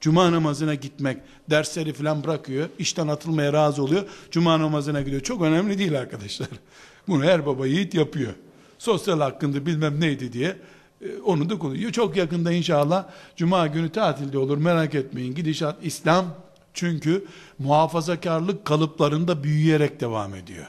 cuma 0.00 0.32
namazına 0.32 0.74
gitmek. 0.74 1.18
Dersleri 1.50 1.92
falan 1.92 2.24
bırakıyor. 2.24 2.68
işten 2.78 3.08
atılmaya 3.08 3.52
razı 3.52 3.82
oluyor. 3.82 4.04
Cuma 4.30 4.60
namazına 4.60 5.02
gidiyor. 5.02 5.22
Çok 5.22 5.42
önemli 5.42 5.78
değil 5.78 5.98
arkadaşlar. 5.98 6.48
Bunu 7.08 7.24
her 7.24 7.46
baba 7.46 7.66
yiğit 7.66 7.94
yapıyor. 7.94 8.32
Sosyal 8.78 9.20
hakkında 9.20 9.66
bilmem 9.66 10.00
neydi 10.00 10.32
diye 10.32 10.56
e, 11.00 11.18
onu 11.24 11.50
da 11.50 11.58
konuşuyor. 11.58 11.92
Çok 11.92 12.16
yakında 12.16 12.52
inşallah 12.52 13.06
cuma 13.36 13.66
günü 13.66 13.92
tatilde 13.92 14.38
olur 14.38 14.58
merak 14.58 14.94
etmeyin. 14.94 15.34
Gidişat 15.34 15.76
İslam 15.82 16.34
çünkü 16.74 17.24
muhafazakarlık 17.58 18.64
kalıplarında 18.64 19.44
büyüyerek 19.44 20.00
devam 20.00 20.34
ediyor. 20.34 20.66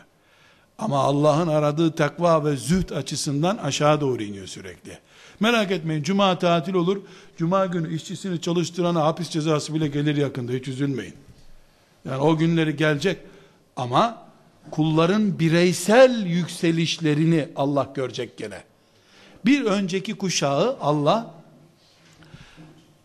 Ama 0.77 0.99
Allah'ın 0.99 1.47
aradığı 1.47 1.91
takva 1.91 2.45
ve 2.45 2.57
zühd 2.57 2.89
açısından 2.89 3.57
aşağı 3.57 4.01
doğru 4.01 4.23
iniyor 4.23 4.47
sürekli. 4.47 4.97
Merak 5.39 5.71
etmeyin 5.71 6.03
cuma 6.03 6.39
tatil 6.39 6.73
olur. 6.73 7.01
Cuma 7.37 7.65
günü 7.65 7.95
işçisini 7.95 8.41
çalıştırana 8.41 9.03
hapis 9.03 9.29
cezası 9.29 9.73
bile 9.73 9.87
gelir 9.87 10.15
yakında 10.15 10.51
hiç 10.51 10.67
üzülmeyin. 10.67 11.13
Yani 12.05 12.21
o 12.21 12.37
günleri 12.37 12.75
gelecek 12.75 13.17
ama 13.75 14.27
kulların 14.71 15.39
bireysel 15.39 16.25
yükselişlerini 16.25 17.49
Allah 17.55 17.91
görecek 17.95 18.37
gene. 18.37 18.63
Bir 19.45 19.63
önceki 19.63 20.15
kuşağı 20.17 20.77
Allah 20.81 21.33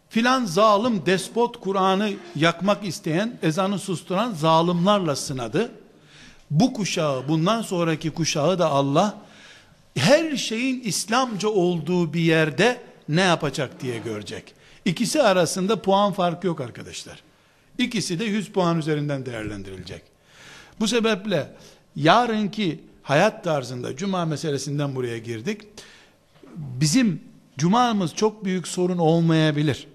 filan 0.09 0.45
zalim 0.45 1.07
despot 1.07 1.61
Kur'an'ı 1.61 2.11
yakmak 2.37 2.87
isteyen, 2.87 3.39
ezanı 3.43 3.79
susturan 3.79 4.33
zalimlerle 4.33 5.17
sınadı 5.17 5.71
bu 6.53 6.73
kuşağı, 6.73 7.29
bundan 7.29 7.63
sonraki 7.63 8.11
kuşağı 8.11 8.59
da 8.59 8.67
Allah 8.71 9.19
her 9.97 10.37
şeyin 10.37 10.81
İslamca 10.81 11.49
olduğu 11.49 12.13
bir 12.13 12.21
yerde 12.21 12.81
ne 13.09 13.21
yapacak 13.21 13.81
diye 13.81 13.99
görecek. 13.99 14.55
İkisi 14.85 15.23
arasında 15.23 15.83
puan 15.83 16.13
farkı 16.13 16.47
yok 16.47 16.61
arkadaşlar. 16.61 17.23
İkisi 17.79 18.19
de 18.19 18.25
100 18.25 18.49
puan 18.49 18.79
üzerinden 18.79 19.27
değerlendirilecek. 19.27 20.03
Bu 20.81 20.89
sebeple 20.89 21.57
yarınki 21.97 22.81
hayat 23.03 23.45
tarzında 23.45 23.97
cuma 23.97 24.25
meselesinden 24.25 24.95
buraya 24.95 25.19
girdik. 25.19 25.63
Bizim 26.57 27.23
cumamız 27.59 28.15
çok 28.15 28.45
büyük 28.45 28.69
sorun 28.69 28.99
olmayabilir. 28.99 29.87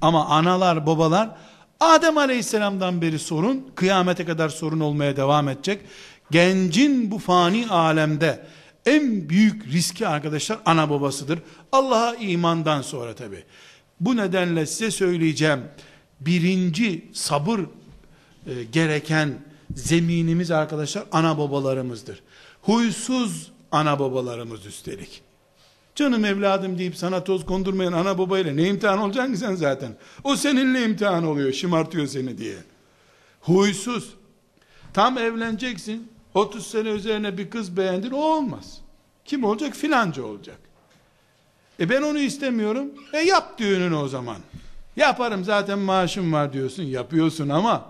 Ama 0.00 0.26
analar, 0.26 0.86
babalar 0.86 1.30
Adem 1.80 2.18
Aleyhisselam'dan 2.18 3.02
beri 3.02 3.18
sorun, 3.18 3.70
kıyamete 3.74 4.24
kadar 4.24 4.48
sorun 4.48 4.80
olmaya 4.80 5.16
devam 5.16 5.48
edecek. 5.48 5.80
Gencin 6.30 7.10
bu 7.10 7.18
fani 7.18 7.68
alemde 7.68 8.46
en 8.86 9.28
büyük 9.28 9.66
riski 9.66 10.08
arkadaşlar 10.08 10.58
ana 10.64 10.90
babasıdır. 10.90 11.38
Allah'a 11.72 12.14
imandan 12.14 12.82
sonra 12.82 13.14
tabi. 13.14 13.44
Bu 14.00 14.16
nedenle 14.16 14.66
size 14.66 14.90
söyleyeceğim 14.90 15.60
birinci 16.20 17.10
sabır 17.12 17.60
e, 17.60 17.64
gereken 18.72 19.38
zeminimiz 19.74 20.50
arkadaşlar 20.50 21.04
ana 21.12 21.38
babalarımızdır. 21.38 22.22
Huysuz 22.62 23.52
ana 23.72 23.98
babalarımız 23.98 24.66
üstelik. 24.66 25.25
Canım 25.96 26.24
evladım 26.24 26.78
deyip 26.78 26.96
sana 26.96 27.24
toz 27.24 27.46
kondurmayan 27.46 27.92
ana 27.92 28.18
babayla 28.18 28.52
ne 28.52 28.68
imtihan 28.68 28.98
olacaksın 28.98 29.32
ki 29.32 29.38
sen 29.38 29.54
zaten? 29.54 29.96
O 30.24 30.36
seninle 30.36 30.84
imtihan 30.84 31.26
oluyor, 31.26 31.52
şımartıyor 31.52 32.06
seni 32.06 32.38
diye. 32.38 32.56
Huysuz. 33.40 34.14
Tam 34.92 35.18
evleneceksin, 35.18 36.08
30 36.34 36.66
sene 36.66 36.88
üzerine 36.88 37.38
bir 37.38 37.50
kız 37.50 37.76
beğendin, 37.76 38.10
o 38.10 38.16
olmaz. 38.16 38.78
Kim 39.24 39.44
olacak? 39.44 39.76
Filanca 39.76 40.22
olacak. 40.22 40.58
E 41.80 41.90
ben 41.90 42.02
onu 42.02 42.18
istemiyorum. 42.18 42.86
E 43.12 43.18
yap 43.18 43.58
düğününü 43.58 43.94
o 43.94 44.08
zaman. 44.08 44.36
Yaparım 44.96 45.44
zaten 45.44 45.78
maaşım 45.78 46.32
var 46.32 46.52
diyorsun, 46.52 46.82
yapıyorsun 46.82 47.48
ama 47.48 47.86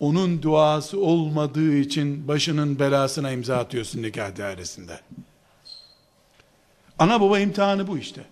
onun 0.00 0.42
duası 0.42 1.00
olmadığı 1.00 1.76
için 1.76 2.28
başının 2.28 2.78
belasına 2.78 3.30
imza 3.30 3.56
atıyorsun 3.56 4.02
nikah 4.02 4.36
dairesinde. 4.36 5.00
Ana 6.98 7.20
baba 7.20 7.38
imtihanı 7.38 7.86
bu 7.86 7.98
işte. 7.98 8.24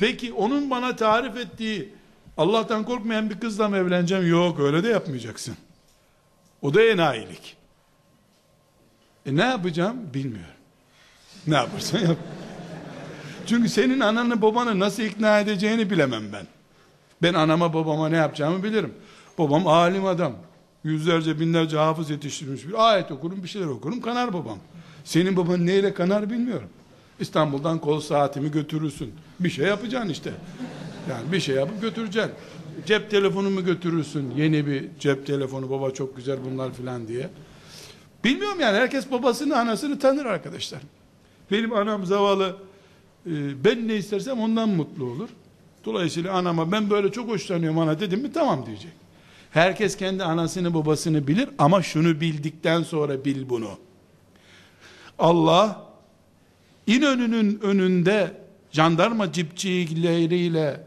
Peki 0.00 0.32
onun 0.32 0.70
bana 0.70 0.96
tarif 0.96 1.36
ettiği 1.36 1.94
Allah'tan 2.36 2.84
korkmayan 2.84 3.30
bir 3.30 3.40
kızla 3.40 3.68
mı 3.68 3.76
evleneceğim? 3.76 4.28
Yok 4.28 4.60
öyle 4.60 4.84
de 4.84 4.88
yapmayacaksın. 4.88 5.56
O 6.62 6.74
da 6.74 6.82
enayilik. 6.82 7.56
E 9.26 9.36
ne 9.36 9.44
yapacağım? 9.44 9.96
Bilmiyorum. 10.14 10.54
Ne 11.46 11.54
yaparsan 11.54 11.98
yap. 11.98 12.16
Çünkü 13.46 13.68
senin 13.68 14.00
ananı 14.00 14.42
babanı 14.42 14.78
nasıl 14.78 15.02
ikna 15.02 15.40
edeceğini 15.40 15.90
bilemem 15.90 16.32
ben. 16.32 16.46
Ben 17.22 17.34
anama 17.34 17.74
babama 17.74 18.08
ne 18.08 18.16
yapacağımı 18.16 18.64
bilirim. 18.64 18.94
Babam 19.38 19.66
alim 19.66 20.06
adam. 20.06 20.32
Yüzlerce 20.84 21.40
binlerce 21.40 21.76
hafız 21.76 22.10
yetiştirmiş 22.10 22.68
bir 22.68 22.90
ayet 22.90 23.10
okurum 23.10 23.42
bir 23.42 23.48
şeyler 23.48 23.66
okurum 23.66 24.00
kanar 24.00 24.32
babam. 24.32 24.58
Senin 25.04 25.36
baban 25.36 25.66
neyle 25.66 25.94
kanar 25.94 26.30
bilmiyorum. 26.30 26.68
İstanbul'dan 27.20 27.78
kol 27.78 28.00
saatimi 28.00 28.50
götürürsün. 28.50 29.12
Bir 29.40 29.50
şey 29.50 29.66
yapacaksın 29.66 30.08
işte. 30.08 30.32
Yani 31.10 31.32
bir 31.32 31.40
şey 31.40 31.54
yapıp 31.54 31.82
götüreceksin. 31.82 32.32
Cep 32.86 33.10
telefonumu 33.10 33.64
götürürsün. 33.64 34.30
Yeni 34.36 34.66
bir 34.66 34.88
cep 35.00 35.26
telefonu 35.26 35.70
baba 35.70 35.90
çok 35.90 36.16
güzel 36.16 36.38
bunlar 36.44 36.72
filan 36.72 37.08
diye. 37.08 37.30
Bilmiyorum 38.24 38.60
yani 38.60 38.76
herkes 38.76 39.10
babasını 39.10 39.58
anasını 39.58 39.98
tanır 39.98 40.26
arkadaşlar. 40.26 40.80
Benim 41.50 41.72
anam 41.72 42.06
zavallı 42.06 42.56
e, 43.26 43.64
ben 43.64 43.88
ne 43.88 43.96
istersem 43.96 44.40
ondan 44.40 44.68
mutlu 44.68 45.04
olur. 45.04 45.28
Dolayısıyla 45.84 46.32
anama 46.32 46.72
ben 46.72 46.90
böyle 46.90 47.12
çok 47.12 47.28
hoşlanıyorum 47.28 47.78
ana 47.78 48.00
dedim 48.00 48.20
mi 48.20 48.32
tamam 48.32 48.66
diyecek. 48.66 48.92
Herkes 49.50 49.96
kendi 49.96 50.24
anasını 50.24 50.74
babasını 50.74 51.26
bilir 51.26 51.48
ama 51.58 51.82
şunu 51.82 52.20
bildikten 52.20 52.82
sonra 52.82 53.24
bil 53.24 53.48
bunu. 53.48 53.70
Allah 55.18 55.89
İnönü'nün 56.90 57.60
önünde 57.62 58.32
jandarma 58.72 59.32
cipçikleriyle 59.32 60.80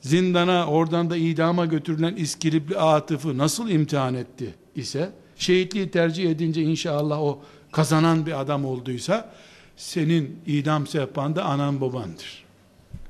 zindana 0.00 0.66
oradan 0.66 1.10
da 1.10 1.16
idama 1.16 1.66
götürülen 1.66 2.16
İskilipli 2.16 2.78
Atıf'ı 2.78 3.38
nasıl 3.38 3.68
imtihan 3.68 4.14
etti 4.14 4.54
ise 4.74 5.10
şehitliği 5.36 5.90
tercih 5.90 6.30
edince 6.30 6.62
inşallah 6.62 7.22
o 7.22 7.38
kazanan 7.72 8.26
bir 8.26 8.40
adam 8.40 8.64
olduysa 8.64 9.32
senin 9.76 10.38
idam 10.46 10.86
sehpanda 10.86 11.44
anan 11.44 11.80
babandır. 11.80 12.44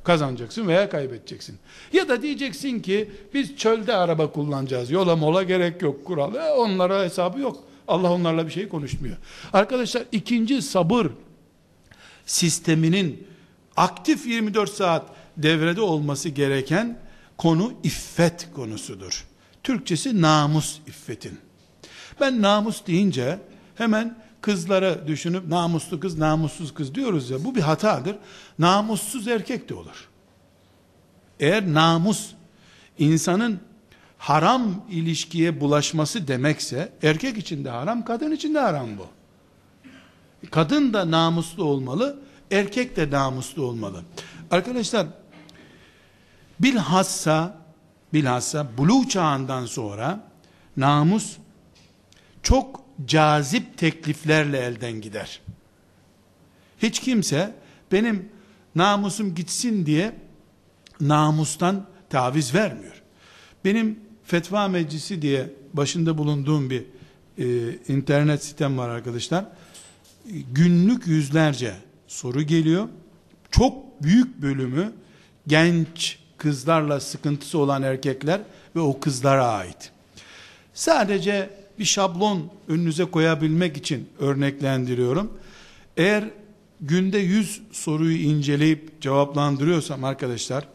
Kazanacaksın 0.05 0.69
veya 0.69 0.89
kaybedeceksin. 0.89 1.59
Ya 1.93 2.09
da 2.09 2.23
diyeceksin 2.23 2.81
ki 2.81 3.11
biz 3.35 3.57
çölde 3.57 3.95
araba 3.97 4.33
kullanacağız. 4.33 4.91
Yola 4.91 5.17
mola 5.17 5.43
gerek 5.43 5.83
yok 5.83 6.05
kural. 6.05 6.35
E, 6.35 6.53
onlara 6.53 7.05
hesabı 7.05 7.41
yok. 7.41 7.57
Allah 7.89 8.13
onlarla 8.13 8.47
bir 8.47 8.53
şey 8.53 8.69
konuşmuyor. 8.69 9.17
Arkadaşlar 9.53 10.03
ikinci 10.13 10.63
sabır 10.63 11.07
sisteminin 12.27 13.27
aktif 13.77 14.27
24 14.27 14.71
saat 14.71 15.07
devrede 15.37 15.81
olması 15.81 16.29
gereken 16.29 16.99
konu 17.39 17.73
iffet 17.83 18.49
konusudur. 18.55 19.25
Türkçesi 19.62 20.23
namus 20.23 20.79
iffetin. 20.87 21.39
Ben 22.21 22.43
namus 22.43 22.87
deyince 22.87 23.39
hemen 23.75 24.17
kızlara 24.41 25.07
düşünüp 25.07 25.47
namuslu 25.49 26.01
kız, 26.01 26.19
namussuz 26.19 26.75
kız 26.75 26.95
diyoruz 26.95 27.31
ya 27.31 27.45
bu 27.45 27.55
bir 27.55 27.61
hatadır. 27.61 28.17
Namussuz 28.59 29.29
erkek 29.29 29.69
de 29.69 29.75
olur. 29.75 30.09
Eğer 31.41 31.75
namus 31.75 32.31
insanın 32.99 33.61
haram 34.19 34.85
ilişkiye 34.91 35.61
bulaşması 35.61 36.29
demekse 36.29 36.93
erkek 37.03 37.39
için 37.39 37.65
de 37.65 37.71
haram, 37.71 38.05
kadın 38.05 38.33
için 38.33 38.55
de 38.55 38.59
haram 38.59 38.99
bu. 38.99 39.07
Kadın 40.51 40.92
da 40.92 41.11
namuslu 41.11 41.64
olmalı, 41.64 42.20
erkek 42.51 42.96
de 42.96 43.11
namuslu 43.11 43.62
olmalı. 43.62 44.03
Arkadaşlar 44.51 45.07
bilhassa 46.61 47.59
bilhassa 48.12 48.66
buluğ 48.79 49.09
çağından 49.09 49.66
sonra 49.66 50.31
namus 50.77 51.37
çok 52.42 52.85
cazip 53.07 53.79
tekliflerle 53.79 54.59
elden 54.59 55.01
gider. 55.01 55.40
Hiç 56.79 57.01
kimse 57.01 57.55
benim 57.92 58.29
namusum 58.75 59.35
gitsin 59.35 59.87
diye 59.87 60.16
namustan 61.01 61.87
taviz 62.11 62.55
vermiyor. 62.55 63.03
Benim 63.64 64.01
fetva 64.25 64.68
meclisi 64.68 65.22
diye 65.22 65.51
başında 65.72 66.18
bulunduğum 66.18 66.70
bir 66.70 66.85
e, 67.38 67.72
internet 67.88 68.44
sitem 68.44 68.79
var 68.79 68.88
arkadaşlar. 68.88 69.44
Günlük 70.53 71.07
yüzlerce 71.07 71.75
soru 72.07 72.43
geliyor. 72.43 72.89
Çok 73.51 74.03
büyük 74.03 74.43
bölümü 74.43 74.93
genç 75.47 76.19
kızlarla 76.39 77.01
sıkıntısı 77.01 77.59
olan 77.59 77.83
erkekler 77.83 78.41
ve 78.77 78.81
o 78.81 79.01
kızlara 79.01 79.47
ait. 79.47 79.91
Sadece 80.75 81.51
bir 81.79 81.85
şablon 81.85 82.51
önünüze 82.69 83.05
koyabilmek 83.05 83.77
için 83.77 84.09
örneklendiriyorum. 84.19 85.33
Eğer 85.97 86.25
günde 86.81 87.19
100 87.19 87.62
soruyu 87.73 88.17
inceleyip 88.19 89.01
cevaplandırıyorsam 89.01 90.05
arkadaşlar 90.05 90.69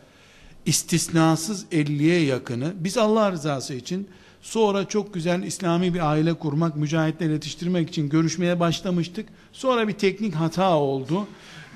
istisnasız 0.65 1.65
50'ye 1.71 2.23
yakını 2.23 2.73
biz 2.75 2.97
Allah 2.97 3.31
rızası 3.31 3.73
için 3.73 4.07
sonra 4.41 4.87
çok 4.87 5.13
güzel 5.13 5.43
İslami 5.43 5.93
bir 5.93 6.09
aile 6.11 6.33
kurmak, 6.33 6.75
mücahitler 6.75 7.29
yetiştirmek 7.29 7.89
için 7.89 8.09
görüşmeye 8.09 8.59
başlamıştık. 8.59 9.29
Sonra 9.53 9.87
bir 9.87 9.93
teknik 9.93 10.35
hata 10.35 10.77
oldu. 10.77 11.27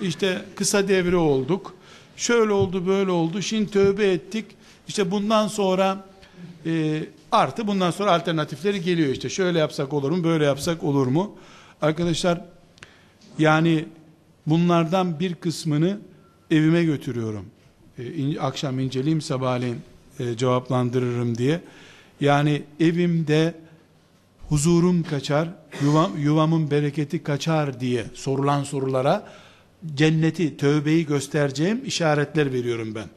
İşte 0.01 0.41
kısa 0.55 0.87
devre 0.87 1.15
olduk. 1.15 1.73
Şöyle 2.17 2.51
oldu, 2.51 2.87
böyle 2.87 3.11
oldu. 3.11 3.41
Şimdi 3.41 3.71
tövbe 3.71 4.11
ettik. 4.11 4.45
İşte 4.87 5.11
bundan 5.11 5.47
sonra 5.47 6.05
e, 6.65 7.03
artı 7.31 7.67
bundan 7.67 7.91
sonra 7.91 8.11
alternatifleri 8.11 8.81
geliyor 8.81 9.09
işte. 9.09 9.29
Şöyle 9.29 9.59
yapsak 9.59 9.93
olur 9.93 10.11
mu, 10.11 10.23
böyle 10.23 10.45
yapsak 10.45 10.83
olur 10.83 11.07
mu? 11.07 11.35
Arkadaşlar 11.81 12.45
yani 13.39 13.85
bunlardan 14.47 15.19
bir 15.19 15.35
kısmını 15.35 15.99
evime 16.51 16.83
götürüyorum 16.83 17.45
e, 17.99 18.13
in, 18.13 18.37
akşam 18.37 18.79
inceleyeyim 18.79 19.21
sabahleyin 19.21 19.77
e, 20.19 20.37
cevaplandırırım 20.37 21.37
diye. 21.37 21.61
Yani 22.19 22.63
evimde 22.79 23.53
huzurum 24.49 25.03
kaçar, 25.03 25.49
yuvam, 25.83 26.17
yuvamın 26.17 26.71
bereketi 26.71 27.23
kaçar 27.23 27.79
diye 27.79 28.05
sorulan 28.13 28.63
sorulara 28.63 29.27
cenneti, 29.95 30.57
tövbeyi 30.57 31.05
göstereceğim 31.05 31.85
işaretler 31.85 32.53
veriyorum 32.53 32.95
ben. 32.95 33.09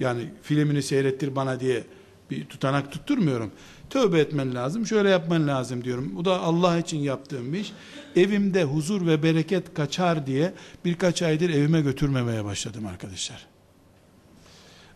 Yani 0.00 0.30
filmini 0.42 0.82
seyrettir 0.82 1.36
bana 1.36 1.60
diye 1.60 1.84
bir 2.30 2.44
tutanak 2.44 2.92
tutturmuyorum. 2.92 3.50
Tövbe 3.90 4.20
etmen 4.20 4.54
lazım, 4.54 4.86
şöyle 4.86 5.10
yapman 5.10 5.48
lazım 5.48 5.84
diyorum. 5.84 6.12
Bu 6.16 6.24
da 6.24 6.40
Allah 6.40 6.78
için 6.78 6.98
yaptığım 6.98 7.52
bir 7.52 7.58
iş. 7.58 7.72
Evimde 8.16 8.64
huzur 8.64 9.06
ve 9.06 9.22
bereket 9.22 9.74
kaçar 9.74 10.26
diye 10.26 10.52
birkaç 10.84 11.22
aydır 11.22 11.50
evime 11.50 11.80
götürmemeye 11.80 12.44
başladım 12.44 12.86
arkadaşlar. 12.86 13.46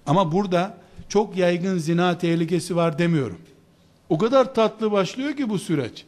Ama 0.06 0.32
burada 0.32 0.78
çok 1.08 1.36
yaygın 1.36 1.78
zina 1.78 2.18
tehlikesi 2.18 2.76
var 2.76 2.98
demiyorum. 2.98 3.38
O 4.08 4.18
kadar 4.18 4.54
tatlı 4.54 4.92
başlıyor 4.92 5.36
ki 5.36 5.50
bu 5.50 5.58
süreç. 5.58 6.04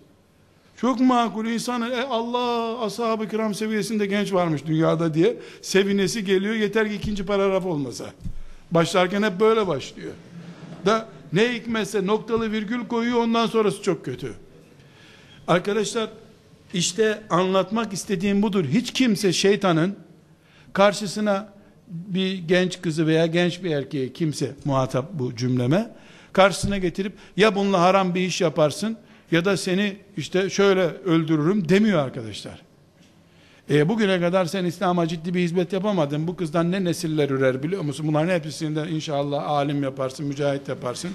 Çok 0.76 1.00
makul 1.00 1.46
insanı 1.46 1.88
e 1.88 2.02
Allah 2.02 2.80
ashab-ı 2.84 3.28
kiram 3.28 3.54
seviyesinde 3.54 4.06
genç 4.06 4.32
varmış 4.32 4.66
dünyada 4.66 5.14
diye 5.14 5.36
sevinesi 5.62 6.24
geliyor 6.24 6.54
yeter 6.54 6.88
ki 6.88 6.94
ikinci 6.94 7.26
paragraf 7.26 7.66
olmasa. 7.66 8.06
Başlarken 8.70 9.22
hep 9.22 9.40
böyle 9.40 9.66
başlıyor. 9.66 10.12
Da 10.86 11.08
ne 11.32 11.54
hikmetse 11.54 12.06
noktalı 12.06 12.52
virgül 12.52 12.86
koyuyor 12.86 13.18
ondan 13.18 13.46
sonrası 13.46 13.82
çok 13.82 14.04
kötü. 14.04 14.34
Arkadaşlar 15.48 16.10
işte 16.74 17.22
anlatmak 17.30 17.92
istediğim 17.92 18.42
budur. 18.42 18.64
Hiç 18.64 18.92
kimse 18.92 19.32
şeytanın 19.32 19.96
karşısına 20.72 21.51
bir 21.92 22.34
genç 22.38 22.82
kızı 22.82 23.06
veya 23.06 23.26
genç 23.26 23.64
bir 23.64 23.70
erkeği 23.70 24.12
kimse 24.12 24.52
muhatap 24.64 25.12
bu 25.12 25.36
cümleme 25.36 25.90
karşısına 26.32 26.78
getirip 26.78 27.12
ya 27.36 27.54
bununla 27.54 27.80
haram 27.80 28.14
bir 28.14 28.20
iş 28.20 28.40
yaparsın 28.40 28.96
ya 29.30 29.44
da 29.44 29.56
seni 29.56 29.96
işte 30.16 30.50
şöyle 30.50 30.82
öldürürüm 30.82 31.68
demiyor 31.68 31.98
arkadaşlar. 32.04 32.62
E, 33.70 33.88
bugüne 33.88 34.20
kadar 34.20 34.44
sen 34.44 34.64
İslam'a 34.64 35.08
ciddi 35.08 35.34
bir 35.34 35.40
hizmet 35.40 35.72
yapamadın. 35.72 36.26
Bu 36.26 36.36
kızdan 36.36 36.72
ne 36.72 36.84
nesiller 36.84 37.30
ürer 37.30 37.62
biliyor 37.62 37.82
musun? 37.82 38.06
Bunların 38.08 38.34
hepsinden 38.34 38.88
inşallah 38.88 39.48
alim 39.48 39.82
yaparsın, 39.82 40.26
mücahit 40.26 40.68
yaparsın. 40.68 41.10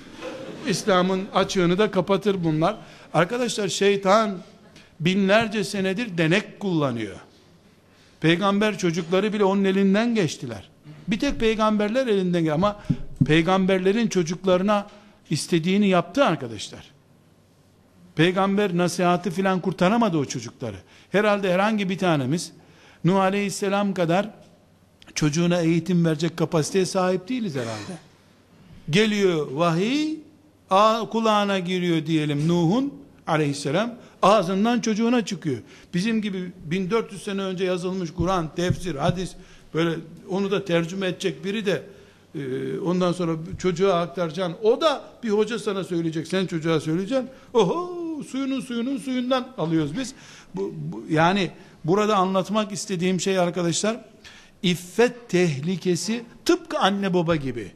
İslam'ın 0.67 1.21
açığını 1.33 1.77
da 1.77 1.91
kapatır 1.91 2.43
bunlar. 2.43 2.77
Arkadaşlar 3.13 3.67
şeytan 3.67 4.37
binlerce 4.99 5.63
senedir 5.63 6.17
denek 6.17 6.59
kullanıyor. 6.59 7.15
Peygamber 8.21 8.77
çocukları 8.77 9.34
bile 9.34 9.43
onun 9.43 9.63
elinden 9.63 10.15
geçtiler. 10.15 10.69
Bir 11.08 11.19
tek 11.19 11.39
peygamberler 11.39 12.08
elinden 12.08 12.41
geçti 12.41 12.53
ama 12.53 12.80
peygamberlerin 13.25 14.08
çocuklarına 14.08 14.88
istediğini 15.30 15.88
yaptı 15.88 16.25
arkadaşlar. 16.25 16.91
Peygamber 18.15 18.77
nasihatı 18.77 19.32
filan 19.32 19.60
kurtaramadı 19.60 20.17
o 20.17 20.25
çocukları. 20.25 20.77
Herhalde 21.12 21.53
herhangi 21.53 21.89
bir 21.89 21.97
tanemiz 21.97 22.51
Nuh 23.03 23.19
Aleyhisselam 23.19 23.93
kadar 23.93 24.30
çocuğuna 25.15 25.62
eğitim 25.62 26.06
verecek 26.06 26.38
kapasiteye 26.38 26.86
sahip 26.86 27.30
değiliz 27.30 27.56
herhalde. 27.56 27.97
Geliyor 28.89 29.51
vahiy, 29.51 30.15
kulağına 31.12 31.60
giriyor 31.60 32.06
diyelim 32.06 32.47
Nuh'un 32.47 32.93
aleyhisselam 33.27 33.95
ağzından 34.21 34.80
çocuğuna 34.80 35.25
çıkıyor. 35.25 35.58
Bizim 35.93 36.21
gibi 36.21 36.51
1400 36.65 37.23
sene 37.23 37.41
önce 37.41 37.65
yazılmış 37.65 38.13
Kur'an, 38.13 38.56
tefsir, 38.56 38.95
hadis 38.95 39.32
böyle 39.73 39.95
onu 40.30 40.51
da 40.51 40.65
tercüme 40.65 41.08
edecek 41.08 41.45
biri 41.45 41.65
de 41.65 41.84
e, 42.36 42.80
ondan 42.80 43.12
sonra 43.12 43.32
çocuğa 43.58 44.01
aktaracaksın. 44.01 44.56
O 44.63 44.82
da 44.82 45.03
bir 45.23 45.30
hoca 45.30 45.60
sana 45.60 45.84
söyleyecek, 45.84 46.27
sen 46.27 46.45
çocuğa 46.45 46.80
söyleyeceksin. 46.80 47.30
Oho 47.53 48.23
suyunun 48.23 48.62
suyunun 48.62 48.97
suyundan 48.97 49.47
alıyoruz 49.58 49.97
biz. 49.97 50.13
Bu, 50.55 50.74
bu, 50.76 51.03
yani 51.09 51.51
burada 51.84 52.15
anlatmak 52.15 52.72
istediğim 52.72 53.20
şey 53.20 53.39
arkadaşlar 53.39 54.05
iffet 54.63 55.30
tehlikesi 55.30 56.24
tıpkı 56.45 56.80
anne 56.80 57.13
baba 57.13 57.36
gibi. 57.36 57.72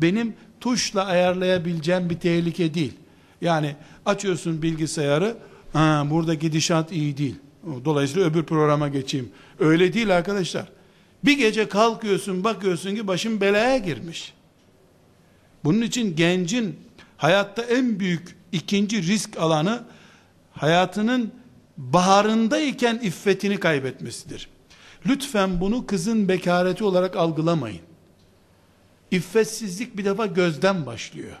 Benim 0.00 0.34
tuşla 0.60 1.04
ayarlayabileceğim 1.04 2.10
bir 2.10 2.18
tehlike 2.18 2.74
değil. 2.74 2.92
Yani 3.40 3.76
açıyorsun 4.06 4.62
bilgisayarı, 4.62 5.36
ha, 5.72 6.06
burada 6.10 6.34
gidişat 6.34 6.92
iyi 6.92 7.16
değil. 7.16 7.36
Dolayısıyla 7.84 8.28
öbür 8.28 8.42
programa 8.42 8.88
geçeyim. 8.88 9.30
Öyle 9.58 9.92
değil 9.92 10.16
arkadaşlar. 10.16 10.68
Bir 11.24 11.38
gece 11.38 11.68
kalkıyorsun 11.68 12.44
bakıyorsun 12.44 12.94
ki 12.94 13.06
başın 13.06 13.40
belaya 13.40 13.78
girmiş. 13.78 14.34
Bunun 15.64 15.82
için 15.82 16.16
gencin 16.16 16.76
hayatta 17.16 17.62
en 17.62 18.00
büyük 18.00 18.36
ikinci 18.52 19.02
risk 19.02 19.38
alanı 19.38 19.84
hayatının 20.52 21.32
baharındayken 21.76 22.98
iffetini 23.02 23.60
kaybetmesidir. 23.60 24.48
Lütfen 25.06 25.60
bunu 25.60 25.86
kızın 25.86 26.28
bekareti 26.28 26.84
olarak 26.84 27.16
algılamayın. 27.16 27.80
İffetsizlik 29.10 29.96
bir 29.96 30.04
defa 30.04 30.26
gözden 30.26 30.86
başlıyor. 30.86 31.36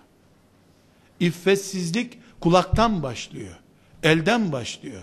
İffetsizlik 1.20 2.18
kulaktan 2.40 3.02
başlıyor. 3.02 3.61
Elden 4.02 4.52
başlıyor. 4.52 5.02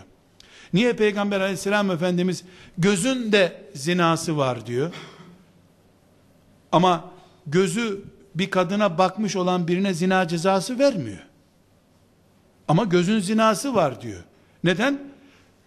Niye 0.74 0.93
Peygamber 0.93 1.41
aleyhisselam 1.41 1.91
Efendimiz 1.91 2.43
gözün 2.78 3.32
de 3.32 3.64
zinası 3.74 4.38
var 4.38 4.66
diyor. 4.66 4.93
Ama 6.72 7.12
gözü 7.47 8.04
bir 8.36 8.50
kadına 8.50 8.97
bakmış 8.97 9.36
olan 9.36 9.68
birine 9.68 9.93
zina 9.93 10.28
cezası 10.28 10.80
vermiyor. 10.80 11.26
Ama 12.68 12.84
gözün 12.84 13.20
zinası 13.20 13.76
var 13.76 14.02
diyor. 14.02 14.24
Neden? 14.64 15.00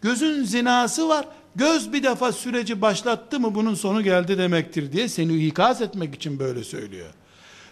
Gözün 0.01 0.45
zinası 0.45 1.09
var. 1.09 1.29
Göz 1.57 1.93
bir 1.93 2.03
defa 2.03 2.33
süreci 2.33 2.83
başlattı 2.83 3.41
mı 3.41 3.55
bunun 3.55 3.75
sonu 3.75 4.03
geldi 4.03 4.39
demektir 4.39 4.93
diye 4.93 5.09
seni 5.09 5.47
ikaz 5.47 5.83
etmek 5.83 6.15
için 6.15 6.39
böyle 6.39 6.65
söylüyor. 6.65 7.11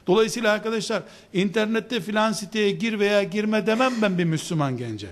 Dolayısıyla 0.06 0.52
arkadaşlar 0.52 1.02
internette 1.32 2.00
filan 2.00 2.32
siteye 2.32 2.70
gir 2.70 2.98
veya 2.98 3.22
girme 3.22 3.66
demem 3.66 3.92
ben 4.02 4.18
bir 4.18 4.24
Müslüman 4.24 4.76
gence. 4.76 5.08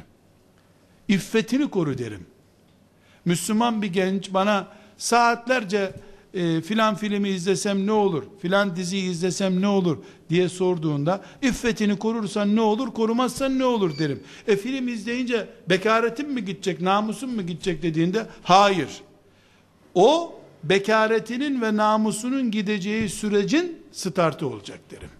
İffetini 1.08 1.70
koru 1.70 1.98
derim. 1.98 2.26
Müslüman 3.24 3.82
bir 3.82 3.92
genç 3.92 4.34
bana 4.34 4.68
saatlerce 4.96 5.92
e, 6.34 6.60
filan 6.60 6.94
filmi 6.94 7.28
izlesem 7.28 7.86
ne 7.86 7.92
olur, 7.92 8.24
filan 8.42 8.76
diziyi 8.76 9.10
izlesem 9.10 9.60
ne 9.60 9.66
olur 9.66 9.98
diye 10.30 10.48
sorduğunda 10.48 11.24
iffetini 11.42 11.98
korursan 11.98 12.56
ne 12.56 12.60
olur, 12.60 12.94
korumazsan 12.94 13.58
ne 13.58 13.64
olur 13.64 13.98
derim. 13.98 14.22
E 14.46 14.56
film 14.56 14.88
izleyince 14.88 15.48
bekaretin 15.68 16.30
mi 16.30 16.44
gidecek, 16.44 16.80
namusun 16.80 17.30
mu 17.30 17.42
gidecek 17.42 17.82
dediğinde 17.82 18.26
hayır. 18.42 18.88
O 19.94 20.40
bekaretinin 20.64 21.62
ve 21.62 21.76
namusunun 21.76 22.50
gideceği 22.50 23.08
sürecin 23.08 23.82
startı 23.92 24.46
olacak 24.48 24.80
derim. 24.90 25.10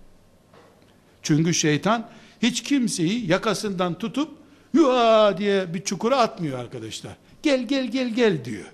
Çünkü 1.22 1.54
şeytan 1.54 2.08
hiç 2.42 2.62
kimseyi 2.62 3.30
yakasından 3.30 3.98
tutup 3.98 4.30
yuha 4.74 5.38
diye 5.38 5.74
bir 5.74 5.84
çukura 5.84 6.18
atmıyor 6.18 6.58
arkadaşlar. 6.58 7.12
Gel 7.42 7.68
gel 7.68 7.86
gel 7.86 8.08
gel 8.08 8.44
diyor. 8.44 8.64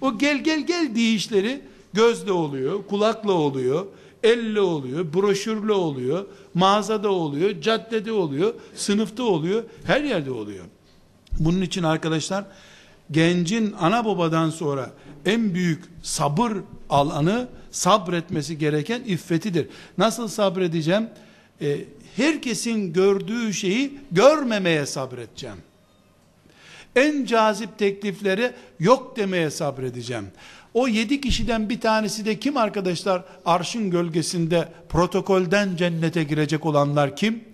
O 0.00 0.18
gel 0.18 0.44
gel 0.44 0.66
gel 0.66 0.94
deyişleri 0.94 1.60
gözle 1.92 2.32
oluyor, 2.32 2.86
kulakla 2.86 3.32
oluyor, 3.32 3.86
elle 4.22 4.60
oluyor, 4.60 5.12
broşürle 5.14 5.72
oluyor, 5.72 6.26
mağazada 6.54 7.10
oluyor, 7.10 7.60
caddede 7.60 8.12
oluyor, 8.12 8.54
sınıfta 8.74 9.22
oluyor, 9.22 9.64
her 9.84 10.00
yerde 10.00 10.30
oluyor. 10.30 10.64
Bunun 11.38 11.60
için 11.60 11.82
arkadaşlar 11.82 12.44
gencin 13.10 13.74
ana 13.80 14.04
babadan 14.04 14.50
sonra 14.50 14.92
en 15.26 15.54
büyük 15.54 15.84
sabır 16.02 16.52
alanı 16.90 17.48
sabretmesi 17.70 18.58
gereken 18.58 19.02
iffetidir. 19.06 19.68
Nasıl 19.98 20.28
sabredeceğim? 20.28 21.08
Ee, 21.60 21.76
herkesin 22.16 22.92
gördüğü 22.92 23.52
şeyi 23.52 23.98
görmemeye 24.12 24.86
sabredeceğim. 24.86 25.56
En 26.96 27.24
cazip 27.24 27.78
teklifleri 27.78 28.52
yok 28.80 29.16
demeye 29.16 29.50
sabredeceğim. 29.50 30.26
O 30.74 30.88
yedi 30.88 31.20
kişiden 31.20 31.68
bir 31.68 31.80
tanesi 31.80 32.24
de 32.24 32.38
kim 32.38 32.56
arkadaşlar? 32.56 33.24
Arşın 33.44 33.90
gölgesinde 33.90 34.68
protokolden 34.88 35.76
cennete 35.76 36.22
girecek 36.22 36.66
olanlar 36.66 37.16
kim? 37.16 37.44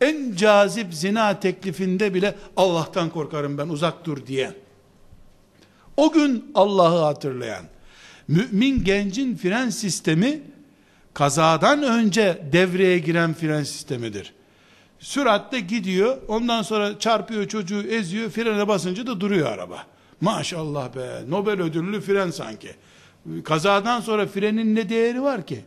En 0.00 0.34
cazip 0.34 0.94
zina 0.94 1.40
teklifinde 1.40 2.14
bile 2.14 2.34
Allah'tan 2.56 3.10
korkarım 3.10 3.58
ben 3.58 3.68
uzak 3.68 4.04
dur 4.04 4.26
diye. 4.26 4.52
O 5.96 6.12
gün 6.12 6.50
Allah'ı 6.54 7.04
hatırlayan, 7.04 7.64
mümin 8.28 8.84
gencin 8.84 9.36
fren 9.36 9.70
sistemi, 9.70 10.40
kazadan 11.14 11.82
önce 11.82 12.42
devreye 12.52 12.98
giren 12.98 13.34
fren 13.34 13.62
sistemidir. 13.62 14.32
Süratte 14.98 15.60
gidiyor, 15.60 16.16
ondan 16.28 16.62
sonra 16.62 16.98
çarpıyor 16.98 17.48
çocuğu, 17.48 17.82
eziyor, 17.82 18.30
frene 18.30 18.68
basınca 18.68 19.06
da 19.06 19.20
duruyor 19.20 19.52
araba. 19.52 19.86
Maşallah 20.20 20.96
be, 20.96 21.08
Nobel 21.28 21.62
ödüllü 21.62 22.00
fren 22.00 22.30
sanki. 22.30 22.70
Kazadan 23.44 24.00
sonra 24.00 24.26
frenin 24.26 24.74
ne 24.74 24.88
değeri 24.88 25.22
var 25.22 25.46
ki? 25.46 25.64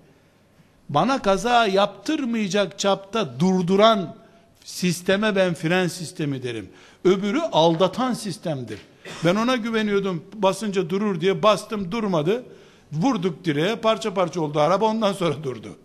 Bana 0.90 1.22
kaza 1.22 1.68
yaptırmayacak 1.68 2.80
çapta 2.80 3.40
durduran 3.40 4.16
sisteme 4.64 5.36
ben 5.36 5.54
fren 5.54 5.88
sistemi 5.88 6.44
derim. 6.44 6.70
Öbürü 7.06 7.40
aldatan 7.40 8.14
sistemdir. 8.14 8.80
Ben 9.26 9.36
ona 9.36 9.56
güveniyordum 9.56 10.24
basınca 10.34 10.90
durur 10.90 11.22
diye 11.22 11.44
bastım 11.44 11.92
durmadı. 11.92 12.44
Vurduk 12.92 13.46
direğe 13.46 13.76
parça 13.76 14.14
parça 14.14 14.42
oldu 14.42 14.60
araba 14.60 14.86
ondan 14.86 15.14
sonra 15.14 15.44
durdu. 15.44 15.78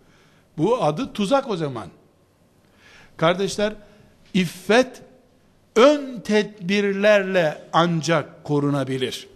Bu 0.57 0.83
adı 0.83 1.13
tuzak 1.13 1.49
o 1.49 1.57
zaman. 1.57 1.87
Kardeşler 3.17 3.73
iffet 4.33 5.01
ön 5.75 6.19
tedbirlerle 6.19 7.61
ancak 7.73 8.43
korunabilir. 8.43 9.27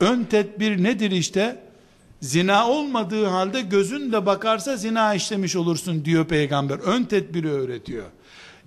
Ön 0.00 0.24
tedbir 0.24 0.82
nedir 0.82 1.10
işte? 1.10 1.62
Zina 2.20 2.68
olmadığı 2.68 3.26
halde 3.26 3.60
gözün 3.60 4.12
de 4.12 4.26
bakarsa 4.26 4.76
zina 4.76 5.14
işlemiş 5.14 5.56
olursun 5.56 6.04
diyor 6.04 6.24
peygamber. 6.24 6.78
Ön 6.78 7.04
tedbiri 7.04 7.50
öğretiyor. 7.50 8.06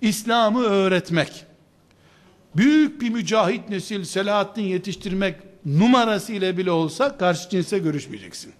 İslam'ı 0.01 0.63
öğretmek. 0.63 1.45
Büyük 2.55 3.01
bir 3.01 3.09
mücahit 3.09 3.69
nesil 3.69 4.03
Selahaddin 4.03 4.63
yetiştirmek 4.63 5.35
numarası 5.65 6.33
ile 6.33 6.57
bile 6.57 6.71
olsa 6.71 7.17
karşı 7.17 7.49
cinse 7.49 7.77
görüşmeyeceksin. 7.77 8.53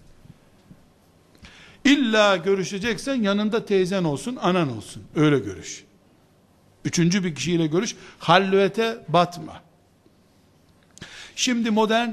İlla 1.84 2.36
görüşeceksen 2.36 3.14
yanında 3.14 3.64
teyzen 3.64 4.04
olsun, 4.04 4.36
anan 4.36 4.76
olsun. 4.76 5.02
Öyle 5.16 5.38
görüş. 5.38 5.84
Üçüncü 6.84 7.24
bir 7.24 7.34
kişiyle 7.34 7.66
görüş. 7.66 7.96
Halvete 8.18 8.98
batma. 9.08 9.62
Şimdi 11.36 11.70
modern 11.70 12.08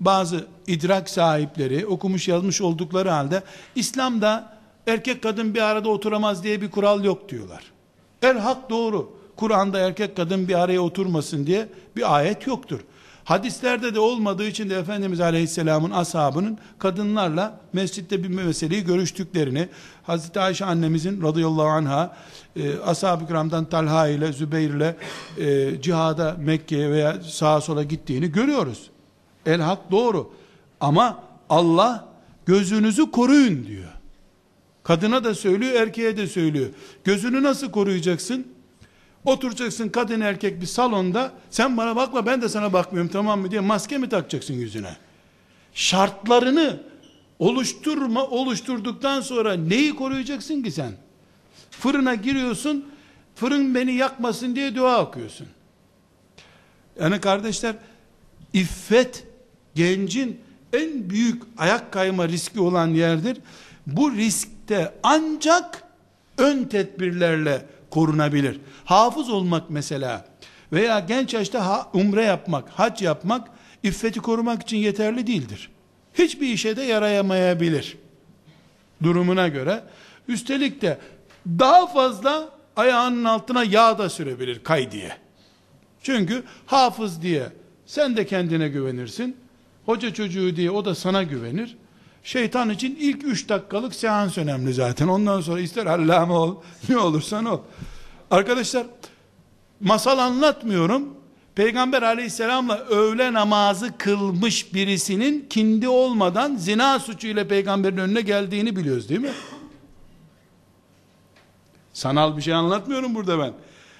bazı 0.00 0.46
idrak 0.66 1.10
sahipleri 1.10 1.86
okumuş 1.86 2.28
yazmış 2.28 2.60
oldukları 2.60 3.10
halde 3.10 3.42
İslam'da 3.74 4.58
erkek 4.86 5.22
kadın 5.22 5.54
bir 5.54 5.60
arada 5.60 5.88
oturamaz 5.88 6.44
diye 6.44 6.60
bir 6.62 6.70
kural 6.70 7.04
yok 7.04 7.28
diyorlar. 7.28 7.62
El 8.22 8.38
hak 8.38 8.70
doğru. 8.70 9.18
Kur'an'da 9.36 9.78
erkek 9.78 10.16
kadın 10.16 10.48
bir 10.48 10.54
araya 10.54 10.80
oturmasın 10.80 11.46
diye 11.46 11.68
bir 11.96 12.16
ayet 12.16 12.46
yoktur. 12.46 12.80
Hadislerde 13.24 13.94
de 13.94 14.00
olmadığı 14.00 14.46
için 14.46 14.70
de 14.70 14.78
Efendimiz 14.78 15.20
Aleyhisselam'ın 15.20 15.90
ashabının 15.90 16.58
kadınlarla 16.78 17.60
mescitte 17.72 18.22
bir 18.22 18.28
meseleyi 18.28 18.84
görüştüklerini, 18.84 19.68
Hazreti 20.02 20.40
Ayşe 20.40 20.64
annemizin 20.64 21.22
radıyallahu 21.22 21.68
anha 21.68 22.16
e, 22.56 22.78
ashab-ı 22.78 23.26
kiramdan 23.26 23.64
Talha 23.64 24.08
ile 24.08 24.32
Zübeyir 24.32 24.70
ile 24.70 24.96
e, 25.38 25.82
cihada 25.82 26.36
Mekke'ye 26.38 26.90
veya 26.90 27.22
sağa 27.22 27.60
sola 27.60 27.82
gittiğini 27.82 28.32
görüyoruz. 28.32 28.90
El 29.46 29.60
hak 29.60 29.90
doğru. 29.90 30.32
Ama 30.80 31.22
Allah 31.50 32.08
gözünüzü 32.46 33.10
koruyun 33.10 33.66
diyor. 33.66 33.90
Kadına 34.82 35.24
da 35.24 35.34
söylüyor, 35.34 35.74
erkeğe 35.74 36.16
de 36.16 36.26
söylüyor. 36.26 36.66
Gözünü 37.04 37.42
nasıl 37.42 37.70
koruyacaksın? 37.70 38.53
Oturacaksın 39.24 39.88
kadın 39.88 40.20
erkek 40.20 40.60
bir 40.60 40.66
salonda, 40.66 41.32
sen 41.50 41.76
bana 41.76 41.96
bakma 41.96 42.26
ben 42.26 42.42
de 42.42 42.48
sana 42.48 42.72
bakmıyorum 42.72 43.10
tamam 43.12 43.40
mı 43.40 43.50
diye 43.50 43.60
maske 43.60 43.98
mi 43.98 44.08
takacaksın 44.08 44.54
yüzüne? 44.54 44.96
Şartlarını 45.74 46.80
oluşturma, 47.38 48.26
oluşturduktan 48.26 49.20
sonra 49.20 49.54
neyi 49.54 49.96
koruyacaksın 49.96 50.62
ki 50.62 50.70
sen? 50.70 50.92
Fırına 51.70 52.14
giriyorsun, 52.14 52.84
fırın 53.34 53.74
beni 53.74 53.92
yakmasın 53.94 54.56
diye 54.56 54.74
dua 54.74 55.02
okuyorsun. 55.02 55.46
Yani 57.00 57.20
kardeşler, 57.20 57.76
iffet, 58.52 59.24
gencin 59.74 60.40
en 60.72 61.10
büyük 61.10 61.42
ayak 61.58 61.92
kayma 61.92 62.28
riski 62.28 62.60
olan 62.60 62.88
yerdir. 62.88 63.36
Bu 63.86 64.12
riskte 64.12 64.94
ancak 65.02 65.82
ön 66.38 66.64
tedbirlerle 66.64 67.66
korunabilir. 67.90 68.60
Hafız 68.84 69.30
olmak 69.30 69.70
mesela 69.70 70.24
veya 70.72 70.98
genç 71.00 71.34
yaşta 71.34 71.90
umre 71.92 72.22
yapmak, 72.22 72.68
hac 72.68 73.02
yapmak 73.02 73.48
iffeti 73.82 74.20
korumak 74.20 74.62
için 74.62 74.76
yeterli 74.76 75.26
değildir. 75.26 75.70
Hiçbir 76.14 76.48
işe 76.48 76.76
de 76.76 76.82
yarayamayabilir. 76.82 77.96
Durumuna 79.02 79.48
göre. 79.48 79.84
Üstelik 80.28 80.82
de 80.82 80.98
daha 81.46 81.86
fazla 81.86 82.48
ayağının 82.76 83.24
altına 83.24 83.64
yağ 83.64 83.98
da 83.98 84.10
sürebilir 84.10 84.64
kay 84.64 84.92
diye. 84.92 85.16
Çünkü 86.02 86.44
hafız 86.66 87.22
diye 87.22 87.48
sen 87.86 88.16
de 88.16 88.26
kendine 88.26 88.68
güvenirsin. 88.68 89.36
Hoca 89.86 90.14
çocuğu 90.14 90.56
diye 90.56 90.70
o 90.70 90.84
da 90.84 90.94
sana 90.94 91.22
güvenir. 91.22 91.76
Şeytan 92.22 92.70
için 92.70 92.96
ilk 93.00 93.24
üç 93.24 93.48
dakikalık 93.48 93.94
seans 93.94 94.38
önemli 94.38 94.72
zaten. 94.72 95.08
Ondan 95.08 95.40
sonra 95.40 95.60
ister 95.60 95.86
allame 95.86 96.32
ol, 96.32 96.56
ne 96.88 96.98
olursan 96.98 97.44
ol. 97.44 97.60
Arkadaşlar, 98.30 98.86
masal 99.80 100.18
anlatmıyorum. 100.18 101.08
Peygamber 101.54 102.02
aleyhisselamla 102.02 102.78
öğle 102.78 103.32
namazı 103.32 103.98
kılmış 103.98 104.74
birisinin 104.74 105.46
kindi 105.50 105.88
olmadan 105.88 106.56
zina 106.56 106.98
suçuyla 106.98 107.48
peygamberin 107.48 107.96
önüne 107.96 108.20
geldiğini 108.20 108.76
biliyoruz 108.76 109.08
değil 109.08 109.20
mi? 109.20 109.32
Sanal 111.92 112.36
bir 112.36 112.42
şey 112.42 112.54
anlatmıyorum 112.54 113.14
burada 113.14 113.38
ben. 113.38 113.52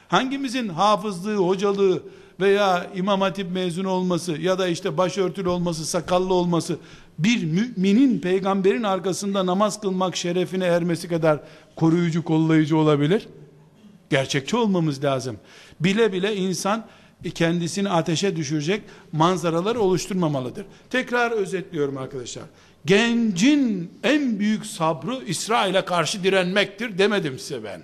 Hangimizin 0.08 0.68
hafızlığı, 0.68 1.36
hocalığı 1.36 2.02
veya 2.40 2.86
imam 2.94 3.20
hatip 3.20 3.50
mezunu 3.52 3.88
olması 3.88 4.32
ya 4.32 4.58
da 4.58 4.68
işte 4.68 4.98
başörtülü 4.98 5.48
olması, 5.48 5.86
sakallı 5.86 6.34
olması 6.34 6.76
bir 7.18 7.44
müminin 7.44 8.18
peygamberin 8.18 8.82
arkasında 8.82 9.46
namaz 9.46 9.80
kılmak 9.80 10.16
şerefine 10.16 10.64
ermesi 10.64 11.08
kadar 11.08 11.40
koruyucu, 11.76 12.24
kollayıcı 12.24 12.76
olabilir? 12.76 13.28
Gerçekçi 14.14 14.56
olmamız 14.56 15.04
lazım. 15.04 15.38
Bile 15.80 16.12
bile 16.12 16.36
insan 16.36 16.86
kendisini 17.34 17.90
ateşe 17.90 18.36
düşürecek 18.36 18.82
manzaraları 19.12 19.80
oluşturmamalıdır. 19.80 20.66
Tekrar 20.90 21.30
özetliyorum 21.30 21.98
arkadaşlar. 21.98 22.44
Gencin 22.86 23.92
en 24.02 24.38
büyük 24.38 24.66
sabrı 24.66 25.24
İsrail'e 25.26 25.84
karşı 25.84 26.24
direnmektir 26.24 26.98
demedim 26.98 27.38
size 27.38 27.64
ben. 27.64 27.82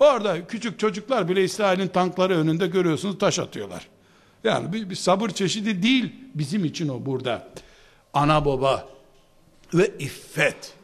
Orada 0.00 0.46
küçük 0.46 0.78
çocuklar 0.78 1.28
bile 1.28 1.44
İsrail'in 1.44 1.88
tankları 1.88 2.36
önünde 2.36 2.66
görüyorsunuz 2.66 3.18
taş 3.18 3.38
atıyorlar. 3.38 3.88
Yani 4.44 4.72
bir, 4.72 4.90
bir 4.90 4.94
sabır 4.94 5.28
çeşidi 5.28 5.82
değil 5.82 6.12
bizim 6.34 6.64
için 6.64 6.88
o 6.88 7.06
burada. 7.06 7.48
Ana 8.12 8.44
baba 8.44 8.88
ve 9.74 9.90
iffet. 9.98 10.74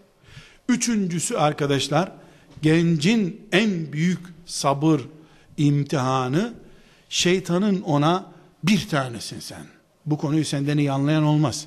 Üçüncüsü 0.69 1.37
arkadaşlar 1.37 2.22
gencin 2.63 3.49
en 3.53 3.93
büyük 3.93 4.21
sabır 4.47 5.01
imtihanı 5.57 6.55
şeytanın 7.09 7.83
ona 7.83 8.33
bir 8.65 8.89
tanesin 8.89 9.41
sen. 9.41 9.67
Bu 10.07 10.19
konuyu 10.19 10.45
senden 10.45 10.79
iyi 10.79 10.93
anlayan 10.93 11.25
olmaz. 11.25 11.67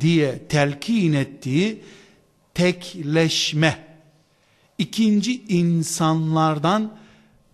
Diye 0.00 0.38
telkin 0.48 1.12
ettiği 1.12 1.82
tekleşme. 2.54 3.88
ikinci 4.78 5.42
insanlardan 5.42 6.96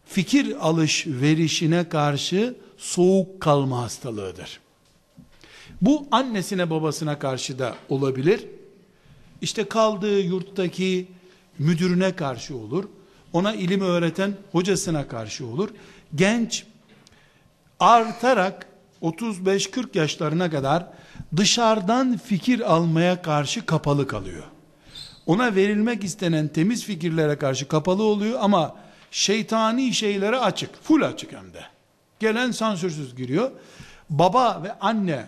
fikir 0.07 0.67
alışverişine 0.69 1.89
karşı 1.89 2.55
soğuk 2.79 3.41
kalma 3.41 3.83
hastalığıdır. 3.83 4.61
Bu 5.81 6.07
annesine 6.11 6.71
babasına 6.71 7.19
karşı 7.19 7.59
da 7.59 7.77
olabilir. 7.89 8.47
İşte 9.41 9.65
kaldığı 9.65 10.21
yurttaki 10.21 11.07
müdürüne 11.59 12.17
karşı 12.17 12.57
olur. 12.57 12.85
Ona 13.33 13.55
ilim 13.55 13.81
öğreten 13.81 14.35
hocasına 14.53 15.09
karşı 15.09 15.47
olur. 15.47 15.69
Genç 16.15 16.65
artarak 17.81 18.67
35-40 19.03 19.99
yaşlarına 19.99 20.51
kadar 20.51 20.87
dışarıdan 21.37 22.17
fikir 22.17 22.73
almaya 22.75 23.23
karşı 23.23 23.67
kapalı 23.67 24.07
kalıyor. 24.07 24.45
Ona 25.27 25.55
verilmek 25.55 26.05
istenen 26.05 26.49
temiz 26.49 26.85
fikirlere 26.85 27.39
karşı 27.39 27.69
kapalı 27.69 28.03
oluyor 28.03 28.39
ama 28.43 28.77
şeytani 29.11 29.95
şeylere 29.95 30.39
açık. 30.39 30.83
Full 30.83 31.03
açık 31.03 31.33
hem 31.33 31.55
de. 31.55 31.61
Gelen 32.21 32.51
sansürsüz 32.51 33.17
giriyor. 33.17 33.51
Baba 34.11 34.63
ve 34.63 34.73
anne 34.79 35.27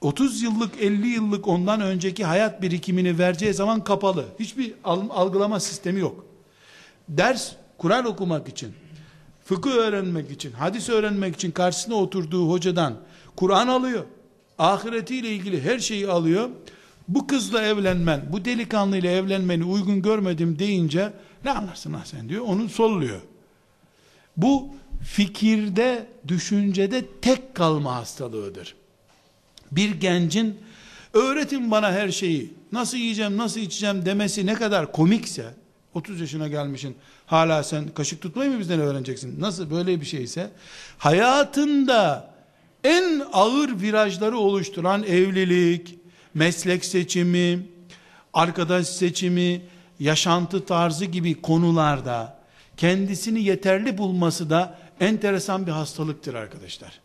30 0.00 0.42
yıllık 0.42 0.82
50 0.82 1.08
yıllık 1.08 1.48
ondan 1.48 1.80
önceki 1.80 2.24
hayat 2.24 2.62
birikimini 2.62 3.18
vereceği 3.18 3.54
zaman 3.54 3.84
kapalı. 3.84 4.24
Hiçbir 4.40 4.74
algılama 4.84 5.60
sistemi 5.60 6.00
yok. 6.00 6.24
Ders 7.08 7.52
Kur'an 7.78 8.04
okumak 8.04 8.48
için 8.48 8.72
fıkıh 9.44 9.70
öğrenmek 9.70 10.30
için, 10.30 10.52
hadis 10.52 10.88
öğrenmek 10.88 11.34
için 11.34 11.50
karşısına 11.50 11.94
oturduğu 11.94 12.50
hocadan 12.50 12.94
Kur'an 13.36 13.68
alıyor. 13.68 14.04
Ahiretiyle 14.58 15.30
ilgili 15.30 15.62
her 15.62 15.78
şeyi 15.78 16.08
alıyor. 16.08 16.48
Bu 17.08 17.26
kızla 17.26 17.62
evlenmen, 17.62 18.28
bu 18.32 18.44
delikanlıyla 18.44 19.10
evlenmeni 19.10 19.64
uygun 19.64 20.02
görmedim 20.02 20.58
deyince 20.58 21.12
ne 21.44 21.50
anlarsın 21.50 21.92
ha 21.92 22.02
sen 22.04 22.28
diyor. 22.28 22.44
Onu 22.46 22.68
solluyor. 22.68 23.20
Bu 24.36 24.68
fikirde, 25.04 26.06
düşüncede 26.28 27.06
tek 27.22 27.54
kalma 27.54 27.94
hastalığıdır. 27.94 28.74
Bir 29.72 29.90
gencin 29.90 30.60
öğretin 31.12 31.70
bana 31.70 31.92
her 31.92 32.08
şeyi, 32.08 32.54
nasıl 32.72 32.96
yiyeceğim, 32.96 33.36
nasıl 33.36 33.60
içeceğim 33.60 34.06
demesi 34.06 34.46
ne 34.46 34.54
kadar 34.54 34.92
komikse, 34.92 35.54
30 35.94 36.20
yaşına 36.20 36.48
gelmişin 36.48 36.96
hala 37.26 37.62
sen 37.62 37.88
kaşık 37.88 38.22
tutmayı 38.22 38.50
mı 38.50 38.58
bizden 38.58 38.80
öğreneceksin? 38.80 39.40
Nasıl 39.40 39.70
böyle 39.70 40.00
bir 40.00 40.06
şeyse 40.06 40.50
hayatında 40.98 42.30
en 42.84 43.22
ağır 43.32 43.80
virajları 43.80 44.38
oluşturan 44.38 45.02
evlilik, 45.02 45.94
meslek 46.34 46.84
seçimi, 46.84 47.66
arkadaş 48.34 48.86
seçimi, 48.86 49.62
yaşantı 50.00 50.66
tarzı 50.66 51.04
gibi 51.04 51.42
konularda 51.42 52.38
kendisini 52.76 53.42
yeterli 53.42 53.98
bulması 53.98 54.50
da 54.50 54.78
enteresan 55.00 55.66
bir 55.66 55.72
hastalıktır 55.72 56.34
arkadaşlar. 56.34 57.00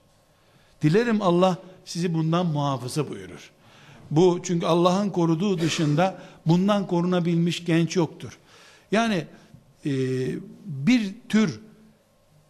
Dilerim 0.81 1.21
Allah 1.21 1.57
sizi 1.91 2.13
bundan 2.13 2.45
muhafaza 2.45 3.09
buyurur. 3.09 3.51
Bu 4.11 4.39
çünkü 4.43 4.65
Allah'ın 4.65 5.09
koruduğu 5.09 5.59
dışında 5.59 6.17
bundan 6.45 6.87
korunabilmiş 6.87 7.65
genç 7.65 7.95
yoktur. 7.95 8.37
Yani 8.91 9.25
e, 9.85 9.91
bir 10.65 11.13
tür 11.29 11.59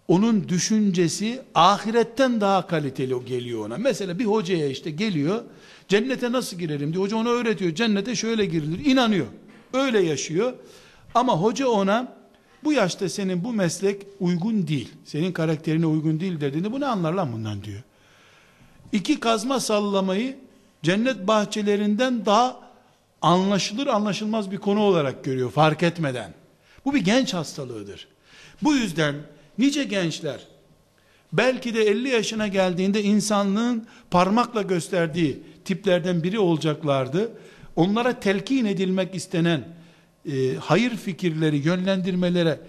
onun 0.08 0.50
düşüncesi 0.50 1.42
ahiretten 1.56 2.42
daha 2.42 2.68
kaliteli 2.68 3.26
geliyor 3.26 3.66
ona. 3.66 3.78
Mesela 3.78 4.20
bir 4.20 4.26
hocaya 4.26 4.68
işte 4.68 4.92
geliyor, 4.92 5.44
cennete 5.88 6.32
nasıl 6.32 6.58
girerim 6.58 6.94
diyor. 6.94 7.04
Hoca 7.04 7.18
ona 7.18 7.30
öğretiyor, 7.30 7.76
cennete 7.76 8.16
şöyle 8.16 8.46
girilir. 8.46 8.86
İnanıyor. 8.86 9.28
Öyle 9.74 10.00
yaşıyor. 10.00 10.54
Ama 11.16 11.42
hoca 11.42 11.68
ona 11.68 12.16
bu 12.64 12.74
yaşta 12.74 13.10
senin 13.10 13.44
bu 13.44 13.54
meslek 13.54 14.02
uygun 14.20 14.68
değil. 14.68 14.90
Senin 15.06 15.32
karakterine 15.32 15.86
uygun 15.86 16.20
değil 16.20 16.42
dediğinde 16.42 16.72
bu 16.72 16.80
ne 16.80 16.86
anlar 16.86 17.14
lan 17.14 17.34
bundan 17.34 17.64
diyor. 17.64 17.82
İki 18.92 19.20
kazma 19.20 19.60
sallamayı 19.60 20.38
cennet 20.84 21.28
bahçelerinden 21.28 22.26
daha 22.26 22.60
anlaşılır 23.22 23.88
anlaşılmaz 23.88 24.52
bir 24.52 24.58
konu 24.58 24.80
olarak 24.80 25.24
görüyor 25.24 25.52
fark 25.52 25.84
etmeden. 25.84 26.34
Bu 26.86 26.94
bir 26.94 27.00
genç 27.06 27.34
hastalığıdır. 27.34 28.08
Bu 28.62 28.76
yüzden 28.76 29.16
nice 29.58 29.84
gençler 29.84 30.40
belki 31.34 31.74
de 31.74 31.82
50 31.82 32.10
yaşına 32.10 32.48
geldiğinde 32.48 33.04
insanlığın 33.04 33.88
parmakla 34.12 34.62
gösterdiği 34.62 35.44
tiplerden 35.66 36.24
biri 36.24 36.40
olacaklardı. 36.40 37.32
Onlara 37.76 38.20
telkin 38.20 38.66
edilmek 38.66 39.16
istenen 39.16 39.64
e, 40.26 40.56
hayır 40.56 40.98
fikirleri 40.98 41.58
yönlendirmelere 41.58 42.60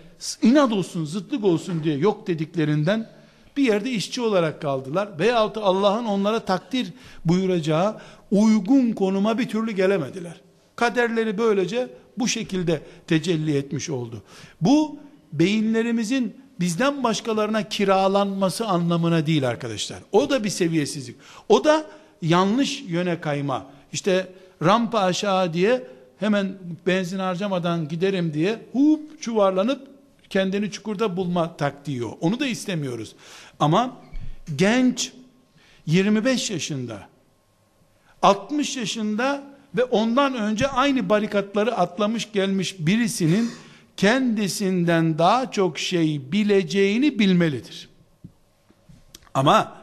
inat 0.43 0.73
olsun, 0.73 1.05
zıtlık 1.05 1.45
olsun 1.45 1.85
diye 1.85 1.97
yok 1.97 2.27
dediklerinden 2.27 3.11
bir 3.57 3.63
yerde 3.63 3.91
işçi 3.91 4.21
olarak 4.21 4.63
kaldılar. 4.63 5.09
Veyahut 5.19 5.57
Allah'ın 5.57 6.05
onlara 6.05 6.41
takdir 6.41 6.93
buyuracağı 7.25 7.97
uygun 8.31 8.93
konuma 8.93 9.39
bir 9.39 9.49
türlü 9.49 9.73
gelemediler. 9.73 10.41
Kaderleri 10.77 11.39
böylece 11.39 11.89
bu 12.19 12.29
şekilde 12.29 12.83
tecelli 13.07 13.57
etmiş 13.57 13.91
oldu. 13.91 14.23
Bu 14.61 14.99
beyinlerimizin 15.33 16.37
bizden 16.61 17.03
başkalarına 17.03 17.69
kiralanması 17.69 18.67
anlamına 18.67 19.27
değil 19.27 19.49
arkadaşlar. 19.49 19.99
O 20.13 20.31
da 20.31 20.45
bir 20.45 20.51
seviyesizlik. 20.51 21.17
O 21.49 21.65
da 21.65 21.87
yanlış 22.23 22.83
yöne 22.89 23.21
kayma. 23.21 23.67
İşte 23.93 24.29
rampa 24.63 24.99
aşağı 24.99 25.53
diye 25.53 25.87
hemen 26.19 26.59
benzin 26.87 27.19
harcamadan 27.19 27.89
giderim 27.89 28.35
diye 28.35 28.59
hup 28.73 29.23
çuvarlanıp 29.23 29.89
kendini 30.31 30.71
çukurda 30.71 31.17
bulma 31.17 31.57
taktiği 31.57 32.05
o. 32.05 32.19
Onu 32.21 32.41
da 32.41 32.47
istemiyoruz. 32.47 33.15
Ama 33.63 33.97
genç 34.57 35.13
25 35.87 36.51
yaşında 36.51 37.09
60 38.23 38.77
yaşında 38.77 39.43
ve 39.77 39.85
ondan 39.85 40.35
önce 40.35 40.69
aynı 40.69 41.09
barikatları 41.09 41.77
atlamış 41.77 42.33
gelmiş 42.33 42.77
birisinin 42.79 43.51
kendisinden 43.97 45.19
daha 45.19 45.51
çok 45.51 45.79
şey 45.79 46.33
bileceğini 46.33 47.19
bilmelidir. 47.19 47.89
Ama 49.35 49.77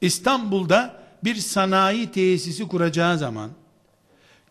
İstanbul'da 0.00 1.02
bir 1.24 1.34
sanayi 1.34 2.10
tesisi 2.10 2.68
kuracağı 2.68 3.18
zaman 3.18 3.50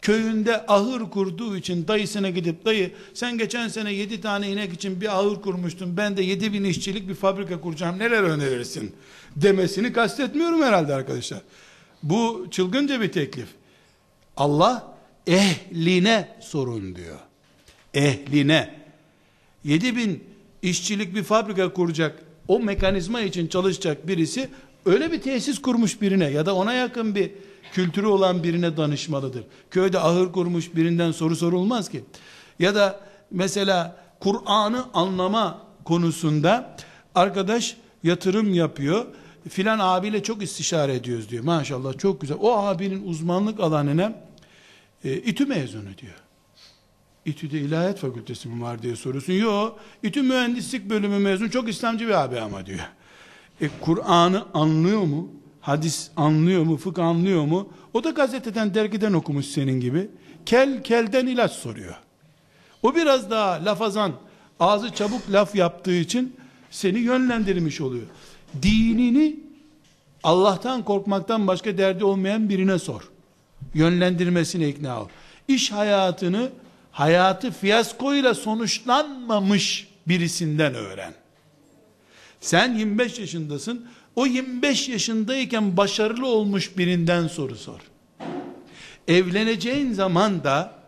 köyünde 0.04 0.66
ahır 0.68 1.10
kurduğu 1.10 1.58
için 1.58 1.88
dayısına 1.88 2.30
gidip 2.30 2.66
dayı 2.66 2.91
sen 3.14 3.38
geçen 3.38 3.68
sene 3.68 3.93
yedi 3.93 4.22
tane 4.22 4.51
inek 4.51 4.74
için 4.74 5.01
bir 5.01 5.20
ahır 5.20 5.41
kurmuştun 5.41 5.97
ben 5.97 6.18
de 6.18 6.24
yedi 6.24 6.54
bin 6.54 6.64
işçilik 6.64 7.08
bir 7.08 7.16
fabrika 7.16 7.62
kuracağım 7.62 7.99
neler 7.99 8.24
önerirsin 8.24 8.95
demesini 9.36 9.93
kastetmiyorum 9.93 10.62
herhalde 10.62 10.93
arkadaşlar. 10.95 11.41
Bu 12.04 12.47
çılgınca 12.51 13.01
bir 13.01 13.12
teklif. 13.12 13.47
Allah 14.38 14.97
ehline 15.28 16.38
sorun 16.41 16.95
diyor. 16.95 17.20
Ehline. 17.93 18.76
Yedi 19.64 19.95
bin 19.95 20.24
işçilik 20.62 21.16
bir 21.16 21.24
fabrika 21.24 21.74
kuracak 21.74 22.20
o 22.47 22.60
mekanizma 22.60 23.22
için 23.22 23.47
çalışacak 23.47 24.08
birisi 24.08 24.49
öyle 24.86 25.12
bir 25.12 25.22
tesis 25.22 25.62
kurmuş 25.62 26.01
birine 26.01 26.30
ya 26.30 26.45
da 26.45 26.56
ona 26.56 26.74
yakın 26.74 27.16
bir 27.16 27.32
kültürü 27.72 28.05
olan 28.05 28.43
birine 28.43 28.78
danışmalıdır. 28.78 29.43
Köyde 29.72 29.99
ahır 29.99 30.32
kurmuş 30.32 30.76
birinden 30.76 31.11
soru 31.11 31.36
sorulmaz 31.36 31.89
ki. 31.89 32.03
Ya 32.59 32.76
da 32.76 32.99
mesela 33.32 33.95
Kur'an'ı 34.20 34.86
anlama 34.93 35.61
konusunda 35.86 36.78
arkadaş 37.16 37.78
yatırım 38.03 38.53
yapıyor. 38.53 39.05
Filan 39.49 39.80
abiyle 39.80 40.24
çok 40.24 40.43
istişare 40.43 40.95
ediyoruz 40.95 41.30
diyor. 41.30 41.43
Maşallah 41.43 41.97
çok 41.97 42.22
güzel. 42.22 42.38
O 42.41 42.57
abinin 42.57 43.07
uzmanlık 43.07 43.59
alanına 43.59 44.14
e, 45.03 45.14
İTÜ 45.14 45.45
mezunu 45.45 45.97
diyor. 46.01 46.16
İTÜ'de 47.26 47.59
ilahiyat 47.59 47.99
fakültesi 47.99 48.47
mi 48.47 48.64
var 48.64 48.82
diye 48.82 48.95
soruyorsun. 48.95 49.34
Yok. 49.34 49.80
İTÜ 50.03 50.22
mühendislik 50.22 50.89
bölümü 50.89 51.20
mezun. 51.20 51.49
Çok 51.49 51.70
İslamcı 51.70 52.07
bir 52.07 52.24
abi 52.24 52.39
ama 52.39 52.66
diyor. 52.66 52.80
E 53.61 53.70
Kur'an'ı 53.82 54.45
anlıyor 54.53 55.01
mu? 55.01 55.32
Hadis 55.64 56.09
anlıyor 56.18 56.64
mu? 56.64 56.78
Fıkıh 56.78 57.05
anlıyor 57.05 57.45
mu? 57.45 57.70
O 57.93 58.03
da 58.03 58.09
gazeteden, 58.09 58.74
dergiden 58.74 59.14
okumuş 59.14 59.45
senin 59.45 59.80
gibi. 59.80 60.09
Kel 60.45 60.84
kelden 60.84 61.28
ilaç 61.28 61.51
soruyor. 61.51 61.95
O 62.84 62.95
biraz 62.95 63.32
daha 63.32 63.66
lafazan, 63.66 64.11
ağzı 64.59 64.93
çabuk 64.93 65.22
laf 65.32 65.55
yaptığı 65.55 65.95
için 65.95 66.36
seni 66.72 66.99
yönlendirmiş 66.99 67.82
oluyor. 67.82 68.07
Dinini 68.61 69.39
Allah'tan 70.24 70.84
korkmaktan 70.84 71.47
başka 71.47 71.78
derdi 71.78 72.05
olmayan 72.05 72.49
birine 72.49 72.80
sor. 72.80 73.09
Yönlendirmesine 73.74 74.70
ikna 74.70 75.01
ol. 75.01 75.07
İş 75.47 75.72
hayatını 75.72 76.49
hayatı 76.91 77.51
fiyaskoyla 77.51 78.34
sonuçlanmamış 78.34 79.88
birisinden 80.07 80.76
öğren. 80.76 81.14
Sen 82.41 82.74
25 82.74 83.20
yaşındasın. 83.20 83.88
O 84.16 84.26
25 84.26 84.89
yaşındayken 84.89 85.78
başarılı 85.78 86.28
olmuş 86.28 86.78
birinden 86.78 87.28
soru 87.28 87.55
sor. 87.55 87.80
Evleneceğin 89.07 89.93
zaman 89.93 90.43
da 90.43 90.84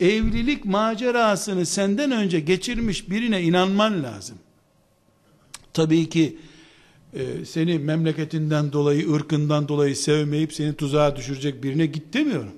evlilik 0.00 0.64
macerasını 0.64 1.66
senden 1.66 2.10
önce 2.10 2.40
geçirmiş 2.40 3.10
birine 3.10 3.42
inanman 3.42 4.02
lazım. 4.02 4.38
Tabii 5.72 6.08
ki 6.08 6.38
e, 7.14 7.44
seni 7.44 7.78
memleketinden 7.78 8.72
dolayı, 8.72 9.12
ırkından 9.12 9.68
dolayı 9.68 9.96
sevmeyip 9.96 10.52
seni 10.52 10.74
tuzağa 10.74 11.16
düşürecek 11.16 11.62
birine 11.62 11.86
git 11.86 12.14
demiyorum. 12.14 12.54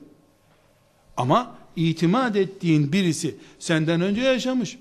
Ama 1.16 1.54
itimat 1.76 2.36
ettiğin 2.36 2.92
birisi 2.92 3.36
senden 3.58 4.00
önce 4.00 4.20
yaşamış. 4.20 4.78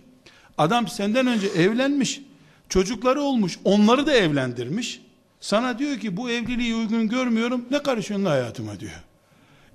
Adam 0.57 0.87
senden 0.87 1.27
önce 1.27 1.47
evlenmiş. 1.47 2.21
Çocukları 2.69 3.21
olmuş. 3.21 3.59
Onları 3.63 4.05
da 4.05 4.13
evlendirmiş. 4.13 5.01
Sana 5.39 5.79
diyor 5.79 5.97
ki 5.97 6.17
bu 6.17 6.29
evliliği 6.29 6.75
uygun 6.75 7.09
görmüyorum. 7.09 7.65
Ne 7.71 7.83
karışıyorsun 7.83 8.25
hayatıma 8.25 8.79
diyor. 8.79 9.03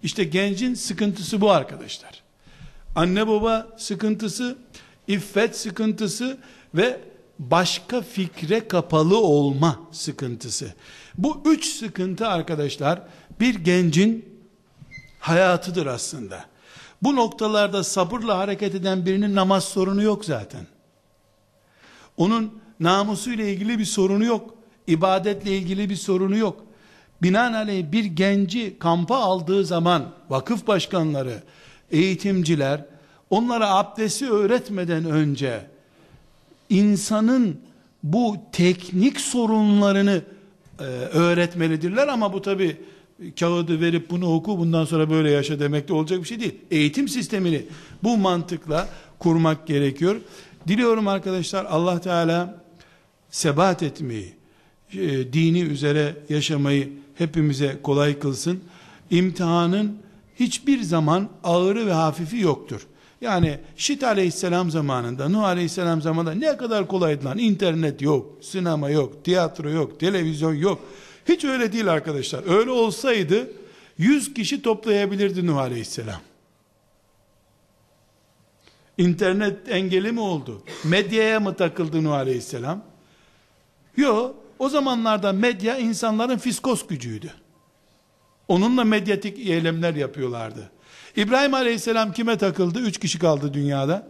İşte 0.02 0.24
gencin 0.24 0.74
sıkıntısı 0.74 1.40
bu 1.40 1.50
arkadaşlar. 1.50 2.22
Anne 2.96 3.28
baba 3.28 3.68
sıkıntısı, 3.76 4.58
iffet 5.08 5.56
sıkıntısı 5.56 6.38
ve 6.74 7.00
başka 7.38 8.02
fikre 8.02 8.68
kapalı 8.68 9.18
olma 9.18 9.80
sıkıntısı. 9.92 10.74
Bu 11.18 11.42
üç 11.44 11.66
sıkıntı 11.66 12.28
arkadaşlar 12.28 13.02
bir 13.40 13.54
gencin 13.54 14.34
hayatıdır 15.20 15.86
aslında. 15.86 16.44
Bu 17.02 17.16
noktalarda 17.16 17.84
sabırla 17.84 18.38
hareket 18.38 18.74
eden 18.74 19.06
birinin 19.06 19.34
namaz 19.34 19.64
sorunu 19.64 20.02
yok 20.02 20.24
zaten. 20.24 20.66
Onun 22.16 22.63
namusuyla 22.80 23.44
ilgili 23.44 23.78
bir 23.78 23.84
sorunu 23.84 24.24
yok. 24.24 24.54
İbadetle 24.86 25.56
ilgili 25.56 25.90
bir 25.90 25.96
sorunu 25.96 26.36
yok. 26.36 26.64
Binaenaleyh 27.22 27.92
bir 27.92 28.04
genci 28.04 28.78
kampa 28.78 29.16
aldığı 29.16 29.64
zaman 29.64 30.10
vakıf 30.30 30.66
başkanları, 30.66 31.42
eğitimciler 31.90 32.84
onlara 33.30 33.70
abdesti 33.74 34.30
öğretmeden 34.30 35.04
önce 35.04 35.66
insanın 36.70 37.60
bu 38.02 38.36
teknik 38.52 39.20
sorunlarını 39.20 40.22
e, 40.80 40.84
öğretmelidirler 40.84 42.08
ama 42.08 42.32
bu 42.32 42.42
tabi 42.42 42.76
kağıdı 43.40 43.80
verip 43.80 44.10
bunu 44.10 44.34
oku 44.34 44.58
bundan 44.58 44.84
sonra 44.84 45.10
böyle 45.10 45.30
yaşa 45.30 45.60
demek 45.60 45.88
de 45.88 45.92
olacak 45.92 46.22
bir 46.22 46.28
şey 46.28 46.40
değil. 46.40 46.54
Eğitim 46.70 47.08
sistemini 47.08 47.62
bu 48.02 48.16
mantıkla 48.16 48.88
kurmak 49.18 49.66
gerekiyor. 49.66 50.16
Diliyorum 50.68 51.08
arkadaşlar 51.08 51.64
Allah 51.64 52.00
Teala 52.00 52.63
sebat 53.34 53.82
etmeyi, 53.82 54.32
e, 54.92 55.32
dini 55.32 55.60
üzere 55.60 56.16
yaşamayı 56.28 56.92
hepimize 57.14 57.76
kolay 57.82 58.18
kılsın. 58.18 58.60
İmtihanın 59.10 59.98
hiçbir 60.40 60.82
zaman 60.82 61.28
ağırı 61.44 61.86
ve 61.86 61.92
hafifi 61.92 62.38
yoktur. 62.38 62.86
Yani 63.20 63.58
Şit 63.76 64.04
aleyhisselam 64.04 64.70
zamanında, 64.70 65.28
Nuh 65.28 65.42
aleyhisselam 65.42 66.02
zamanında 66.02 66.34
ne 66.34 66.56
kadar 66.56 66.88
kolaydı 66.88 67.24
lan. 67.24 67.38
İnternet 67.38 68.02
yok, 68.02 68.38
sinema 68.40 68.90
yok, 68.90 69.24
tiyatro 69.24 69.70
yok, 69.70 70.00
televizyon 70.00 70.54
yok. 70.54 70.80
Hiç 71.28 71.44
öyle 71.44 71.72
değil 71.72 71.88
arkadaşlar. 71.88 72.58
Öyle 72.58 72.70
olsaydı 72.70 73.50
100 73.98 74.34
kişi 74.34 74.62
toplayabilirdi 74.62 75.46
Nuh 75.46 75.56
aleyhisselam. 75.56 76.20
İnternet 78.98 79.68
engeli 79.68 80.12
mi 80.12 80.20
oldu? 80.20 80.62
Medyaya 80.84 81.40
mı 81.40 81.54
takıldı 81.54 82.04
Nuh 82.04 82.12
aleyhisselam? 82.12 82.93
Yok. 83.96 84.36
O 84.58 84.68
zamanlarda 84.68 85.32
medya 85.32 85.78
insanların 85.78 86.38
fiskos 86.38 86.86
gücüydü. 86.86 87.32
Onunla 88.48 88.84
medyatik 88.84 89.38
eylemler 89.38 89.94
yapıyorlardı. 89.94 90.70
İbrahim 91.16 91.54
Aleyhisselam 91.54 92.12
kime 92.12 92.38
takıldı? 92.38 92.80
Üç 92.80 92.98
kişi 92.98 93.18
kaldı 93.18 93.54
dünyada. 93.54 94.06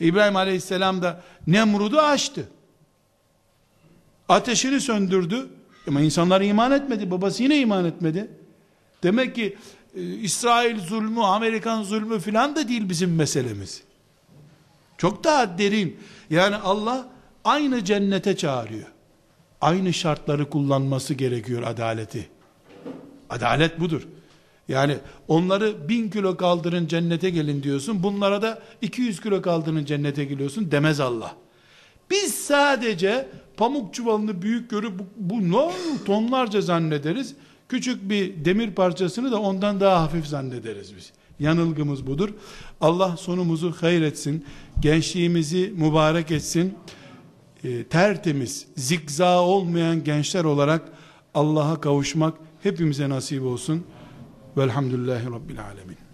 İbrahim 0.00 0.36
Aleyhisselam 0.36 1.02
da 1.02 1.22
Nemrud'u 1.46 2.00
açtı. 2.00 2.48
Ateşini 4.28 4.80
söndürdü. 4.80 5.48
Ama 5.88 6.00
insanlar 6.00 6.40
iman 6.40 6.72
etmedi. 6.72 7.10
Babası 7.10 7.42
yine 7.42 7.58
iman 7.58 7.84
etmedi. 7.84 8.30
Demek 9.02 9.34
ki 9.34 9.56
e, 9.96 10.02
İsrail 10.02 10.80
zulmü, 10.80 11.20
Amerikan 11.20 11.82
zulmü 11.82 12.20
filan 12.20 12.56
da 12.56 12.68
değil 12.68 12.88
bizim 12.88 13.14
meselemiz. 13.14 13.82
Çok 14.98 15.24
daha 15.24 15.58
derin. 15.58 16.00
Yani 16.30 16.56
Allah 16.56 17.08
aynı 17.44 17.84
cennete 17.84 18.36
çağırıyor. 18.36 18.86
Aynı 19.60 19.92
şartları 19.92 20.50
kullanması 20.50 21.14
gerekiyor 21.14 21.62
adaleti. 21.62 22.28
Adalet 23.30 23.80
budur. 23.80 24.02
Yani 24.68 24.96
onları 25.28 25.88
bin 25.88 26.10
kilo 26.10 26.36
kaldırın 26.36 26.86
cennete 26.86 27.30
gelin 27.30 27.62
diyorsun. 27.62 28.02
Bunlara 28.02 28.42
da 28.42 28.62
200 28.82 29.20
kilo 29.20 29.42
kaldırın 29.42 29.84
cennete 29.84 30.24
geliyorsun 30.24 30.70
demez 30.70 31.00
Allah. 31.00 31.36
Biz 32.10 32.34
sadece 32.34 33.28
pamuk 33.56 33.94
çuvalını 33.94 34.42
büyük 34.42 34.70
görüp 34.70 34.98
bu, 34.98 35.04
bu 35.16 35.52
ne 35.52 35.72
tonlarca 36.04 36.60
zannederiz. 36.60 37.34
Küçük 37.68 38.10
bir 38.10 38.44
demir 38.44 38.70
parçasını 38.70 39.32
da 39.32 39.40
ondan 39.40 39.80
daha 39.80 40.02
hafif 40.02 40.26
zannederiz 40.26 40.96
biz. 40.96 41.12
Yanılgımız 41.40 42.06
budur. 42.06 42.28
Allah 42.80 43.16
sonumuzu 43.16 43.74
hayır 43.80 44.02
etsin. 44.02 44.44
Gençliğimizi 44.80 45.72
mübarek 45.76 46.30
etsin. 46.30 46.74
E, 47.64 47.84
tertemiz, 47.84 48.66
zikza 48.76 49.42
olmayan 49.42 50.04
gençler 50.04 50.44
olarak 50.44 50.82
Allah'a 51.34 51.80
kavuşmak 51.80 52.34
hepimize 52.62 53.08
nasip 53.08 53.42
olsun. 53.42 53.84
Velhamdülillahi 54.56 55.26
Rabbil 55.26 55.64
Alemin. 55.64 56.09